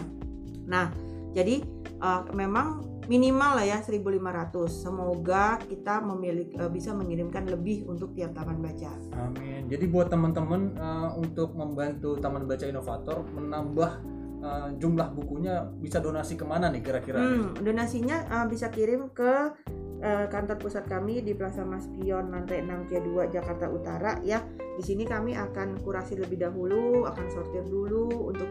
Nah, 0.68 0.92
jadi 1.32 1.64
eh, 1.80 2.22
memang 2.37 2.84
minimal 3.08 3.56
lah 3.56 3.64
ya 3.64 3.78
1500. 3.80 4.68
Semoga 4.68 5.56
kita 5.64 6.04
memiliki 6.04 6.60
eh, 6.60 6.68
bisa 6.68 6.92
mengirimkan 6.92 7.48
lebih 7.48 7.88
untuk 7.88 8.12
tiap 8.12 8.37
taman 8.37 8.60
baca. 8.60 8.92
Amin. 9.16 9.64
Jadi 9.72 9.84
buat 9.88 10.12
teman-teman 10.12 10.76
uh, 10.76 11.10
untuk 11.16 11.56
membantu 11.56 12.20
Taman 12.20 12.44
Baca 12.44 12.64
Inovator 12.68 13.25
menambah 13.32 13.90
uh, 14.42 14.68
jumlah 14.76 15.14
bukunya 15.14 15.66
bisa 15.78 15.99
donasi 15.99 16.35
ke 16.38 16.45
mana 16.47 16.71
nih 16.71 16.83
kira-kira? 16.83 17.18
Hmm, 17.18 17.54
donasinya 17.59 18.26
eh, 18.26 18.47
bisa 18.47 18.71
kirim 18.71 19.11
ke 19.11 19.54
eh, 20.02 20.26
kantor 20.30 20.57
pusat 20.59 20.87
kami 20.87 21.23
di 21.23 21.35
Plaza 21.35 21.66
Mas 21.66 21.87
Pion 21.90 22.30
lantai 22.30 22.62
6 22.62 22.88
Tia 22.90 23.00
2 23.02 23.35
Jakarta 23.35 23.66
Utara 23.70 24.18
ya. 24.22 24.42
Di 24.79 24.83
sini 24.87 25.03
kami 25.03 25.35
akan 25.35 25.83
kurasi 25.83 26.14
lebih 26.14 26.38
dahulu, 26.38 27.03
akan 27.11 27.27
sortir 27.35 27.66
dulu 27.66 28.31
untuk 28.31 28.46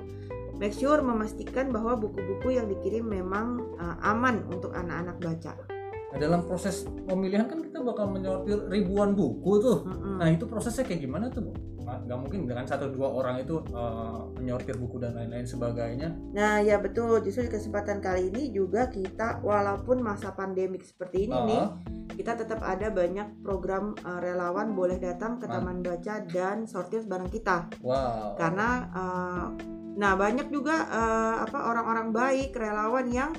make 0.59 0.75
sure 0.75 0.99
memastikan 0.99 1.71
bahwa 1.71 1.95
buku-buku 1.95 2.57
yang 2.57 2.67
dikirim 2.67 3.07
memang 3.07 3.63
eh, 3.79 3.97
aman 4.07 4.43
untuk 4.51 4.75
anak-anak 4.75 5.17
baca. 5.23 5.76
Nah, 6.07 6.17
dalam 6.23 6.47
proses 6.47 6.87
pemilihan 7.03 7.51
kan 7.51 7.59
kita 7.59 7.83
bakal 7.83 8.07
menyortir 8.07 8.63
ribuan 8.71 9.11
buku 9.11 9.59
tuh. 9.59 9.77
Mm-mm. 9.83 10.23
Nah 10.23 10.27
itu 10.31 10.47
prosesnya 10.47 10.87
kayak 10.87 11.03
gimana 11.03 11.27
tuh? 11.27 11.51
Bu? 11.51 11.51
Nggak 11.87 12.19
mungkin 12.19 12.39
dengan 12.47 12.67
satu 12.67 12.91
dua 12.91 13.07
orang 13.07 13.43
itu 13.43 13.63
uh, 13.71 14.27
menyortir 14.35 14.75
buku 14.75 14.99
dan 14.99 15.15
lain-lain 15.15 15.47
sebagainya. 15.47 16.11
Nah, 16.35 16.59
ya 16.59 16.79
betul. 16.79 17.19
Justru 17.23 17.47
di 17.47 17.51
kesempatan 17.51 17.99
kali 17.99 18.27
ini 18.27 18.51
juga 18.51 18.87
kita 18.87 19.39
walaupun 19.39 20.03
masa 20.03 20.31
pandemik 20.31 20.83
seperti 20.83 21.27
ini 21.27 21.35
nih, 21.47 21.63
Ah, 21.63 21.75
kita 22.11 22.39
tetap 22.39 22.59
ada 22.59 22.91
banyak 22.91 23.39
program 23.39 23.95
eh, 23.95 24.19
relawan 24.19 24.75
boleh 24.75 24.99
datang 24.99 25.39
ke 25.39 25.47
Man- 25.47 25.53
taman 25.59 25.77
baca 25.79 26.15
dan 26.27 26.67
sortir 26.67 27.07
bareng 27.07 27.31
kita. 27.31 27.67
wow. 27.79 28.35
karena 28.35 28.67
eh, 28.91 29.45
nah 29.95 30.13
banyak 30.13 30.51
juga 30.51 30.75
eh, 30.87 31.35
apa 31.39 31.71
orang-orang 31.71 32.11
baik 32.11 32.51
relawan 32.51 33.07
yang 33.07 33.31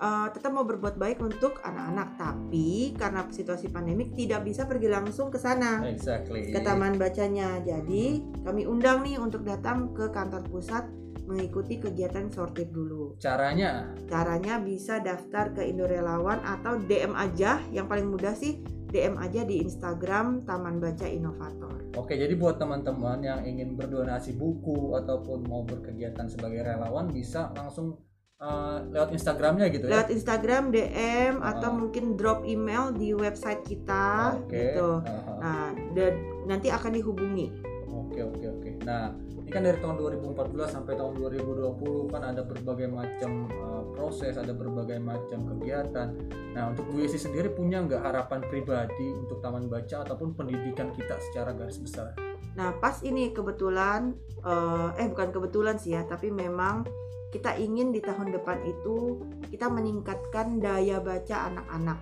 eh, 0.00 0.28
tetap 0.32 0.50
mau 0.52 0.64
berbuat 0.64 1.00
baik 1.00 1.18
untuk 1.20 1.60
anak-anak. 1.64 2.16
Tapi 2.20 2.94
karena 2.96 3.26
situasi 3.28 3.72
pandemik 3.72 4.12
tidak 4.14 4.44
bisa 4.44 4.64
pergi 4.64 4.88
langsung 4.88 5.28
ke 5.32 5.38
sana. 5.40 5.84
Exactly. 5.88 6.52
ke 6.52 6.60
taman 6.60 6.96
bacanya. 6.96 7.60
Jadi 7.64 8.22
kami 8.44 8.68
undang 8.68 9.02
nih 9.02 9.16
untuk 9.20 9.42
datang 9.42 9.92
ke 9.96 10.08
kantor 10.12 10.44
pusat 10.48 10.86
mengikuti 11.26 11.82
kegiatan 11.82 12.30
sortir 12.30 12.70
dulu. 12.70 13.18
Caranya? 13.18 13.90
Caranya 14.06 14.62
bisa 14.62 15.02
daftar 15.02 15.50
ke 15.58 15.66
Indo 15.66 15.84
Relawan 15.90 16.38
atau 16.46 16.78
DM 16.78 17.18
aja. 17.18 17.58
Yang 17.74 17.86
paling 17.90 18.06
mudah 18.06 18.34
sih 18.38 18.62
DM 18.86 19.18
aja 19.18 19.42
di 19.42 19.60
Instagram 19.60 20.46
Taman 20.46 20.78
Baca 20.78 21.04
Inovator 21.10 21.76
Oke, 21.96 22.14
jadi 22.14 22.36
buat 22.36 22.60
teman-teman 22.60 23.24
yang 23.24 23.40
ingin 23.42 23.72
berdonasi 23.72 24.36
buku 24.36 24.94
ataupun 25.00 25.48
mau 25.48 25.64
berkegiatan 25.64 26.28
sebagai 26.28 26.60
relawan 26.60 27.08
bisa 27.08 27.50
langsung 27.56 27.96
uh, 28.40 28.78
lewat 28.92 29.10
Instagramnya 29.12 29.66
gitu 29.72 29.88
ya. 29.88 29.92
lewat 29.98 30.08
Instagram 30.12 30.68
DM 30.68 31.40
atau 31.40 31.70
Ah. 31.72 31.76
mungkin 31.76 32.14
drop 32.14 32.44
email 32.44 32.92
di 32.92 33.16
website 33.16 33.64
kita 33.64 34.36
Oke. 34.44 34.76
gitu. 34.76 35.00
aha. 35.00 35.32
Nah, 35.40 35.68
dan 35.96 36.12
nanti 36.44 36.68
akan 36.68 36.92
dihubungi. 36.92 37.48
Oke, 37.86 38.20
oke, 38.22 38.46
oke. 38.48 38.70
Nah, 38.84 39.12
ini 39.36 39.50
kan 39.50 39.60
dari 39.60 39.76
tahun 39.76 39.96
2014 40.00 40.72
sampai 40.72 40.96
tahun 40.96 41.20
2020 41.20 42.08
kan 42.08 42.22
ada 42.24 42.40
berbagai 42.40 42.88
macam 42.88 43.44
uh, 43.52 43.82
proses, 43.92 44.36
ada 44.36 44.52
berbagai 44.52 44.96
macam 44.96 45.44
kegiatan. 45.46 46.16
Nah, 46.56 46.72
untuk 46.72 46.88
Bu 46.88 47.04
Yesi 47.04 47.20
sendiri 47.20 47.52
punya 47.52 47.84
nggak 47.84 48.00
harapan 48.00 48.40
pribadi 48.48 49.12
untuk 49.12 49.44
taman 49.44 49.68
baca 49.68 50.00
ataupun 50.00 50.32
pendidikan 50.32 50.92
kita 50.92 51.20
secara 51.28 51.52
garis 51.52 51.76
besar? 51.76 52.16
Nah, 52.56 52.72
pas 52.80 52.96
ini 53.04 53.30
kebetulan 53.36 54.16
eh, 54.40 54.88
eh 54.96 55.06
bukan 55.12 55.28
kebetulan 55.30 55.76
sih 55.76 55.92
ya, 55.92 56.08
tapi 56.08 56.32
memang 56.32 56.88
kita 57.28 57.52
ingin 57.60 57.92
di 57.92 58.00
tahun 58.00 58.32
depan 58.32 58.64
itu 58.64 59.20
kita 59.52 59.68
meningkatkan 59.68 60.56
daya 60.56 60.98
baca 61.04 61.52
anak-anak. 61.52 61.98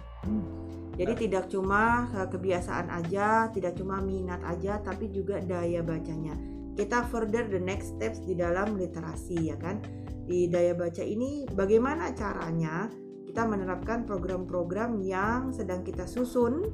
Jadi 0.95 1.13
Nah. 1.13 1.21
tidak 1.27 1.45
cuma 1.51 2.07
eh, 2.15 2.29
kebiasaan 2.31 2.87
aja, 2.87 3.51
tidak 3.51 3.75
cuma 3.75 3.99
minat 3.99 4.41
aja, 4.47 4.79
tapi 4.79 5.11
juga 5.11 5.43
daya 5.43 5.83
bacanya. 5.83 6.39
Kita 6.75 7.07
further 7.07 7.47
the 7.51 7.59
next 7.59 7.99
steps 7.99 8.23
di 8.23 8.35
dalam 8.39 8.79
literasi 8.79 9.51
ya 9.51 9.59
kan. 9.59 9.83
Di 10.25 10.49
daya 10.49 10.73
baca 10.73 11.05
ini 11.05 11.45
bagaimana 11.53 12.15
caranya 12.17 12.89
kita 13.29 13.51
menerapkan 13.51 14.07
program-program 14.07 15.03
yang 15.03 15.51
sedang 15.51 15.83
kita 15.83 16.07
susun 16.07 16.71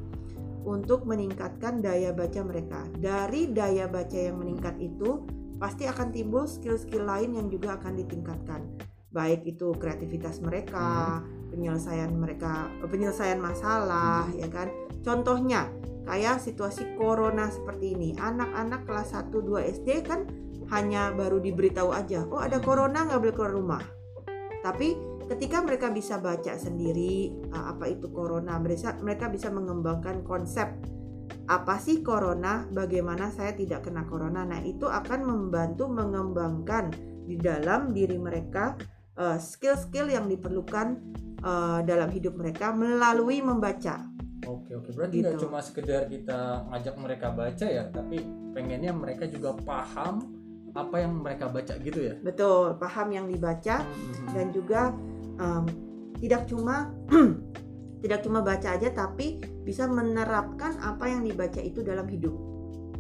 untuk 0.65 1.09
meningkatkan 1.09 1.81
daya 1.81 2.13
baca 2.13 2.41
mereka. 2.45 2.85
Dari 2.97 3.49
daya 3.51 3.89
baca 3.89 4.19
yang 4.19 4.41
meningkat 4.41 4.77
itu 4.81 5.25
pasti 5.61 5.85
akan 5.85 6.09
timbul 6.09 6.49
skill-skill 6.49 7.05
lain 7.05 7.37
yang 7.37 7.47
juga 7.53 7.77
akan 7.77 8.01
ditingkatkan. 8.01 8.61
Baik 9.11 9.43
itu 9.45 9.75
kreativitas 9.75 10.39
mereka, 10.41 11.21
penyelesaian 11.51 12.15
mereka, 12.15 12.71
penyelesaian 12.87 13.43
masalah 13.43 14.31
ya 14.39 14.47
kan. 14.47 14.71
Contohnya 15.03 15.67
kayak 16.07 16.41
situasi 16.41 16.97
corona 16.97 17.51
seperti 17.51 17.99
ini. 17.99 18.15
Anak-anak 18.17 18.87
kelas 18.87 19.13
1 19.13 19.35
2 19.35 19.73
SD 19.83 19.89
kan 20.07 20.25
hanya 20.71 21.11
baru 21.11 21.43
diberitahu 21.43 21.91
aja, 21.91 22.23
oh 22.31 22.39
ada 22.39 22.63
corona 22.63 23.03
nggak 23.03 23.21
boleh 23.21 23.35
keluar 23.35 23.53
rumah. 23.53 23.83
Tapi 24.63 24.95
ketika 25.31 25.63
mereka 25.63 25.95
bisa 25.95 26.19
baca 26.19 26.59
sendiri 26.59 27.31
uh, 27.55 27.71
apa 27.71 27.87
itu 27.87 28.11
corona, 28.11 28.59
mereka 28.59 28.99
mereka 28.99 29.31
bisa 29.31 29.47
mengembangkan 29.49 30.27
konsep 30.27 30.67
apa 31.47 31.79
sih 31.79 32.03
corona, 32.03 32.67
bagaimana 32.71 33.31
saya 33.31 33.55
tidak 33.55 33.87
kena 33.87 34.03
corona. 34.07 34.43
Nah, 34.43 34.63
itu 34.67 34.87
akan 34.91 35.23
membantu 35.23 35.87
mengembangkan 35.87 36.91
di 37.27 37.39
dalam 37.39 37.95
diri 37.95 38.19
mereka 38.19 38.75
uh, 39.15 39.39
skill-skill 39.39 40.11
yang 40.11 40.27
diperlukan 40.27 40.99
uh, 41.47 41.83
dalam 41.87 42.11
hidup 42.11 42.35
mereka 42.35 42.75
melalui 42.75 43.39
membaca. 43.43 44.03
Oke 44.47 44.75
oke 44.75 44.91
berarti 44.97 45.23
Gitu. 45.23 45.47
cuma 45.47 45.63
sekedar 45.63 46.11
kita 46.11 46.67
ngajak 46.71 46.95
mereka 46.99 47.27
baca 47.31 47.67
ya, 47.71 47.87
tapi 47.95 48.19
pengennya 48.51 48.91
mereka 48.91 49.31
juga 49.31 49.55
paham 49.63 50.27
apa 50.71 51.03
yang 51.03 51.19
mereka 51.19 51.51
baca 51.51 51.75
gitu 51.83 51.99
ya. 51.99 52.15
betul 52.23 52.79
paham 52.79 53.11
yang 53.11 53.27
dibaca 53.27 53.83
Hmm. 53.83 54.31
dan 54.31 54.55
juga 54.55 54.95
em, 55.41 55.65
tidak 56.21 56.45
cuma 56.47 56.93
tidak 58.05 58.21
cuma 58.25 58.41
baca 58.45 58.77
aja 58.77 58.89
tapi 58.93 59.41
bisa 59.65 59.89
menerapkan 59.89 60.77
apa 60.81 61.09
yang 61.09 61.25
dibaca 61.25 61.61
itu 61.61 61.81
dalam 61.85 62.09
hidup 62.09 62.37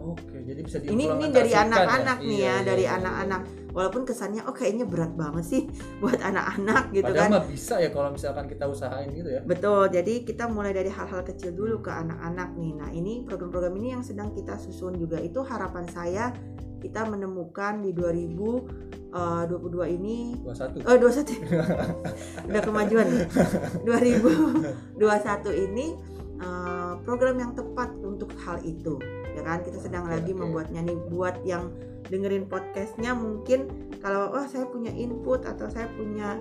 Oke 0.01 0.41
jadi 0.41 0.61
bisa 0.65 0.81
ini 0.81 1.13
ini 1.13 1.29
dari 1.29 1.53
ya? 1.53 1.69
anak-anak 1.69 2.19
nih 2.25 2.39
Iya, 2.41 2.41
ya 2.41 2.55
iya, 2.57 2.65
dari 2.65 2.85
iya, 2.89 2.93
iya. 2.97 2.99
anak-anak 3.05 3.41
walaupun 3.77 4.03
kesannya 4.09 4.43
oh 4.49 4.55
kayaknya 4.57 4.89
berat 4.89 5.13
banget 5.13 5.45
sih 5.45 5.63
buat 6.03 6.17
anak-anak 6.17 6.89
gitu 6.97 7.13
Padahal 7.13 7.29
kan 7.29 7.31
mah 7.37 7.45
bisa 7.45 7.75
ya 7.85 7.91
kalau 7.93 8.11
misalkan 8.11 8.45
kita 8.49 8.65
usahain 8.65 9.13
gitu 9.13 9.29
ya. 9.29 9.41
betul 9.45 9.93
jadi 9.93 10.15
kita 10.25 10.49
mulai 10.49 10.73
dari 10.73 10.89
hal-hal 10.89 11.21
kecil 11.21 11.53
dulu 11.53 11.85
ke 11.85 11.93
anak-anak 11.93 12.57
nih 12.57 12.73
nah 12.81 12.91
ini 12.91 13.29
program-program 13.29 13.77
ini 13.77 13.89
yang 13.93 14.03
sedang 14.03 14.33
kita 14.33 14.57
susun 14.57 14.97
juga 14.97 15.21
itu 15.21 15.45
harapan 15.45 15.85
saya 15.93 16.33
kita 16.81 17.05
menemukan 17.05 17.85
di 17.85 17.93
2022 19.11 19.97
ini 19.99 20.17
21 20.43 20.87
oh 20.87 20.97
21 20.97 21.35
udah 22.51 22.63
kemajuan 22.63 23.07
2021 23.85 25.65
ini 25.71 25.87
eh, 26.39 26.93
program 27.03 27.37
yang 27.39 27.53
tepat 27.53 27.91
untuk 28.01 28.31
hal 28.43 28.63
itu 28.63 28.97
ya 29.31 29.43
kan? 29.47 29.63
Kita 29.63 29.79
sedang 29.79 30.11
Oke, 30.11 30.13
lagi 30.19 30.33
oke. 30.35 30.41
membuatnya 30.43 30.81
nih. 30.83 30.99
Buat 31.07 31.47
yang 31.47 31.71
dengerin 32.11 32.51
podcastnya 32.51 33.15
mungkin 33.15 33.71
kalau 34.03 34.35
oh 34.35 34.43
saya 34.51 34.67
punya 34.67 34.91
input 34.91 35.47
atau 35.47 35.71
saya 35.71 35.87
punya 35.95 36.35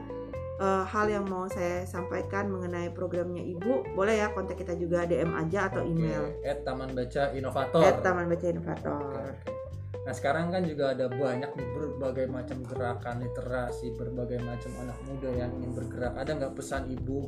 eh, 0.58 0.84
hal 0.90 1.06
yang 1.06 1.30
mau 1.30 1.46
saya 1.46 1.86
sampaikan 1.86 2.50
mengenai 2.50 2.90
programnya 2.90 3.46
ibu 3.46 3.86
boleh 3.94 4.18
ya 4.18 4.34
kontak 4.34 4.58
kita 4.58 4.74
juga 4.74 5.06
DM 5.06 5.30
aja 5.32 5.70
atau 5.70 5.86
email. 5.86 6.34
at 6.42 6.66
Taman 6.66 6.98
Baca 6.98 7.30
Inovator. 7.32 7.82
at 7.86 8.02
Taman 8.02 8.26
Baca 8.26 8.46
Inovator 8.50 9.02
oke. 9.06 9.59
Nah 10.08 10.14
sekarang 10.16 10.56
kan 10.56 10.64
juga 10.64 10.96
ada 10.96 11.12
banyak 11.12 11.52
nih 11.54 11.70
berbagai 11.76 12.26
macam 12.32 12.64
gerakan 12.64 13.20
literasi, 13.20 13.92
berbagai 13.94 14.40
macam 14.40 14.72
anak 14.80 14.98
muda 15.06 15.30
yang 15.34 15.52
ingin 15.60 15.72
bergerak. 15.76 16.14
Ada 16.16 16.32
nggak 16.40 16.54
pesan 16.56 16.88
ibu, 16.88 17.28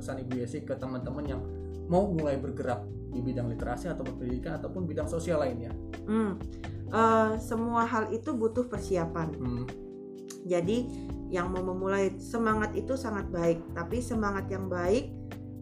pesan 0.00 0.24
ibu 0.24 0.40
Yesi 0.40 0.64
ke 0.64 0.74
teman-teman 0.74 1.24
yang 1.28 1.42
mau 1.86 2.08
mulai 2.08 2.40
bergerak 2.40 2.82
di 3.12 3.20
bidang 3.22 3.52
literasi 3.52 3.92
atau 3.92 4.02
pendidikan 4.02 4.58
ataupun 4.58 4.88
bidang 4.88 5.06
sosial 5.06 5.44
lainnya? 5.44 5.70
Hmm. 6.08 6.40
Eh, 6.86 7.32
semua 7.42 7.82
hal 7.84 8.14
itu 8.14 8.30
butuh 8.32 8.66
persiapan 8.66 9.28
Hmm. 9.36 9.66
Jadi 10.46 10.86
yang 11.26 11.50
mau 11.50 11.74
memulai 11.74 12.14
semangat 12.22 12.70
itu 12.78 12.94
sangat 12.94 13.26
baik, 13.34 13.58
tapi 13.74 13.98
semangat 13.98 14.46
yang 14.46 14.70
baik 14.70 15.10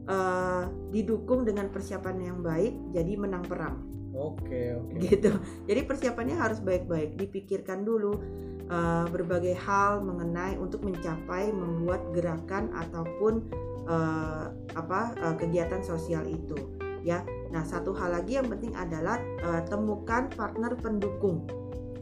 eh, 0.04 0.64
didukung 0.92 1.48
dengan 1.48 1.72
persiapan 1.72 2.16
yang 2.20 2.38
baik, 2.44 2.76
jadi 2.92 3.12
menang 3.16 3.44
perang 3.48 3.93
Oke 4.14 4.78
oke. 4.78 4.94
gitu. 5.02 5.30
Jadi 5.66 5.80
persiapannya 5.84 6.38
harus 6.38 6.62
baik-baik, 6.62 7.18
dipikirkan 7.18 7.82
dulu 7.82 8.18
eh, 8.70 9.06
berbagai 9.10 9.58
hal 9.58 10.00
mengenai 10.06 10.54
untuk 10.56 10.86
mencapai 10.86 11.50
membuat 11.50 12.14
gerakan 12.14 12.70
ataupun 12.72 13.50
eh, 13.90 14.46
apa 14.78 15.00
eh, 15.18 15.34
kegiatan 15.36 15.82
sosial 15.82 16.24
itu, 16.30 16.56
ya. 17.02 17.26
Nah 17.50 17.66
satu 17.66 17.94
hal 17.94 18.14
lagi 18.14 18.38
yang 18.38 18.46
penting 18.46 18.72
adalah 18.78 19.18
eh, 19.18 19.62
temukan 19.66 20.30
partner 20.30 20.78
pendukung 20.78 21.46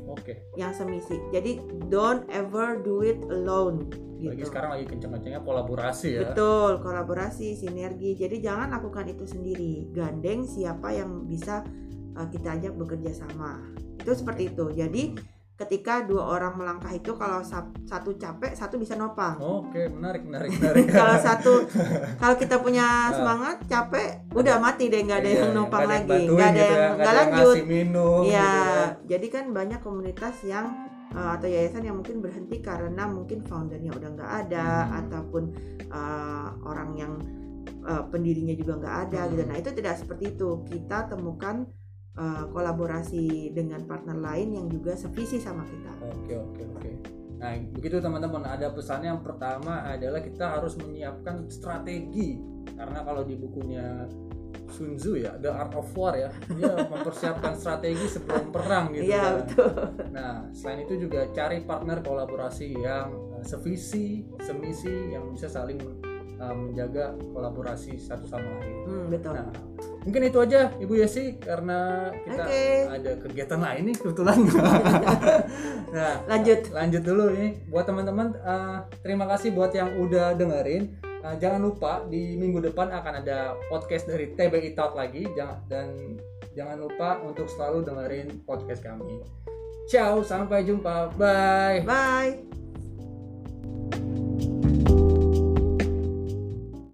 Oke. 0.08 0.52
yang 0.60 0.76
semisi. 0.76 1.16
Jadi 1.32 1.60
don't 1.88 2.28
ever 2.28 2.76
do 2.80 3.00
it 3.00 3.20
alone 3.32 3.88
Lagi 4.22 4.38
gitu. 4.38 4.54
sekarang 4.54 4.70
lagi 4.78 4.86
kencang-kencangnya 4.86 5.42
kolaborasi 5.42 6.08
ya. 6.14 6.20
Betul, 6.30 6.78
kolaborasi, 6.78 7.58
sinergi. 7.58 8.14
Jadi 8.14 8.38
jangan 8.38 8.70
lakukan 8.70 9.10
itu 9.10 9.26
sendiri. 9.26 9.90
Gandeng 9.90 10.46
siapa 10.46 10.94
yang 10.94 11.26
bisa 11.26 11.66
uh, 12.12 12.26
kita 12.26 12.48
ajak 12.52 12.72
bekerja 12.72 13.10
sama. 13.16 13.60
Itu 13.96 14.12
seperti 14.12 14.48
itu. 14.48 14.68
Jadi 14.70 15.14
ketika 15.52 16.02
dua 16.02 16.26
orang 16.32 16.56
melangkah 16.56 16.90
itu 16.90 17.14
kalau 17.14 17.38
sa- 17.40 17.70
satu 17.84 18.16
capek, 18.16 18.50
satu 18.52 18.76
bisa 18.76 18.94
nopang. 18.94 19.38
Oke 19.38 19.86
menarik 19.86 20.22
menarik 20.22 20.50
menarik. 20.58 20.90
kalau 20.90 21.16
satu 21.16 21.52
kalau 22.20 22.34
kita 22.34 22.56
punya 22.58 22.86
semangat, 23.12 23.62
capek, 23.64 24.26
udah 24.32 24.58
mati 24.58 24.88
deh 24.88 25.00
nggak 25.00 25.18
ada 25.18 25.28
Iya, 25.28 25.38
yang 25.40 25.52
nopang 25.54 25.80
nggak 25.82 25.92
lagi, 26.02 26.08
nggak 26.08 26.18
ada 26.18 26.24
gitu 26.24 26.34
ya, 26.34 26.42
yang 26.42 26.58
nggak 26.58 26.96
nggak 26.96 27.06
ada 27.06 27.12
yang 27.12 27.30
lanjut. 27.30 27.54
ngasih 27.54 27.66
minum. 27.68 28.20
Iya, 28.22 28.42
gitu 28.42 28.66
ya. 28.66 28.86
jadi 29.06 29.26
kan 29.28 29.44
banyak 29.52 29.80
komunitas 29.80 30.36
yang 30.42 30.66
uh, 31.12 31.30
atau 31.30 31.46
yayasan 31.46 31.82
yang 31.84 31.94
mungkin 31.94 32.16
berhenti 32.18 32.56
karena 32.58 33.02
mungkin 33.06 33.38
foundernya 33.44 33.92
udah 33.92 34.08
nggak 34.10 34.32
ada 34.40 34.66
Hmm. 34.82 34.98
ataupun 34.98 35.42
uh, 35.92 36.48
orang 36.64 36.90
yang 36.96 37.12
uh, 37.84 38.02
pendirinya 38.08 38.56
juga 38.56 38.72
nggak 38.80 38.96
ada 39.06 39.20
Hmm. 39.20 39.30
gitu. 39.30 39.42
Nah 39.46 39.56
itu 39.56 39.70
tidak 39.70 39.94
seperti 39.94 40.24
itu. 40.32 40.50
Kita 40.66 41.06
temukan 41.06 41.68
uh, 42.16 42.44
kolaborasi 42.52 43.52
dengan 43.52 43.84
partner 43.84 44.16
lain 44.18 44.56
yang 44.58 44.66
juga 44.68 44.96
sevisi 44.96 45.40
sama 45.40 45.64
kita. 45.64 45.92
Oke 46.12 46.34
oke 46.36 46.62
oke. 46.76 46.90
Nah 47.42 47.58
begitu 47.74 47.98
teman-teman 47.98 48.46
ada 48.46 48.70
pesannya 48.70 49.10
yang 49.10 49.22
pertama 49.24 49.82
adalah 49.82 50.22
kita 50.22 50.58
harus 50.58 50.78
menyiapkan 50.78 51.50
strategi 51.50 52.38
karena 52.78 53.02
kalau 53.02 53.26
di 53.26 53.34
bukunya 53.34 54.06
Sun 54.72 54.96
Tzu 54.96 55.20
ya 55.20 55.36
The 55.36 55.52
Art 55.52 55.74
of 55.76 55.90
War 55.92 56.16
ya 56.16 56.30
dia 56.54 56.72
mempersiapkan 56.92 57.52
strategi 57.58 58.08
sebelum 58.08 58.48
perang 58.54 58.94
gitu 58.94 59.10
Iya 59.10 59.20
kan. 59.20 59.34
betul. 59.42 59.70
Nah 60.14 60.32
selain 60.54 60.80
itu 60.86 60.94
juga 61.08 61.28
cari 61.34 61.60
partner 61.66 61.98
kolaborasi 62.00 62.78
yang 62.78 63.10
uh, 63.36 63.44
sevisi 63.44 64.24
semisi 64.40 65.12
yang 65.12 65.28
bisa 65.34 65.50
saling 65.50 65.76
uh, 66.40 66.54
menjaga 66.54 67.12
kolaborasi 67.34 67.98
satu 67.98 68.24
sama 68.24 68.48
lain. 68.62 68.76
Hmm, 68.86 69.06
betul. 69.12 69.32
Nah, 69.34 69.50
mungkin 70.02 70.22
itu 70.26 70.38
aja 70.42 70.70
Ibu 70.78 70.94
Yesi 70.98 71.38
karena 71.38 72.10
kita 72.26 72.42
Oke. 72.42 72.64
ada 72.90 73.10
kegiatan 73.22 73.60
lain 73.62 73.82
nih 73.90 73.96
kebetulan. 73.98 74.38
nah, 75.94 76.14
Lanjut. 76.26 76.60
lanjut 76.74 77.02
dulu 77.02 77.24
nih 77.34 77.50
buat 77.70 77.86
teman-teman 77.86 78.34
eh, 78.34 78.78
terima 79.02 79.24
kasih 79.30 79.54
buat 79.54 79.70
yang 79.74 79.94
udah 79.98 80.34
dengerin. 80.34 80.90
Eh, 81.22 81.36
jangan 81.38 81.62
lupa 81.62 82.02
di 82.10 82.34
minggu 82.34 82.58
depan 82.58 82.90
akan 82.90 83.22
ada 83.22 83.54
podcast 83.70 84.10
dari 84.10 84.34
TBI 84.34 84.74
Talk 84.74 84.98
lagi 84.98 85.22
jangan 85.38 85.58
dan 85.70 86.18
jangan 86.58 86.82
lupa 86.82 87.22
untuk 87.22 87.46
selalu 87.46 87.86
dengerin 87.86 88.42
podcast 88.42 88.82
kami. 88.82 89.22
Ciao, 89.86 90.22
sampai 90.22 90.62
jumpa. 90.66 91.14
Bye. 91.18 91.82
Bye. 91.82 92.71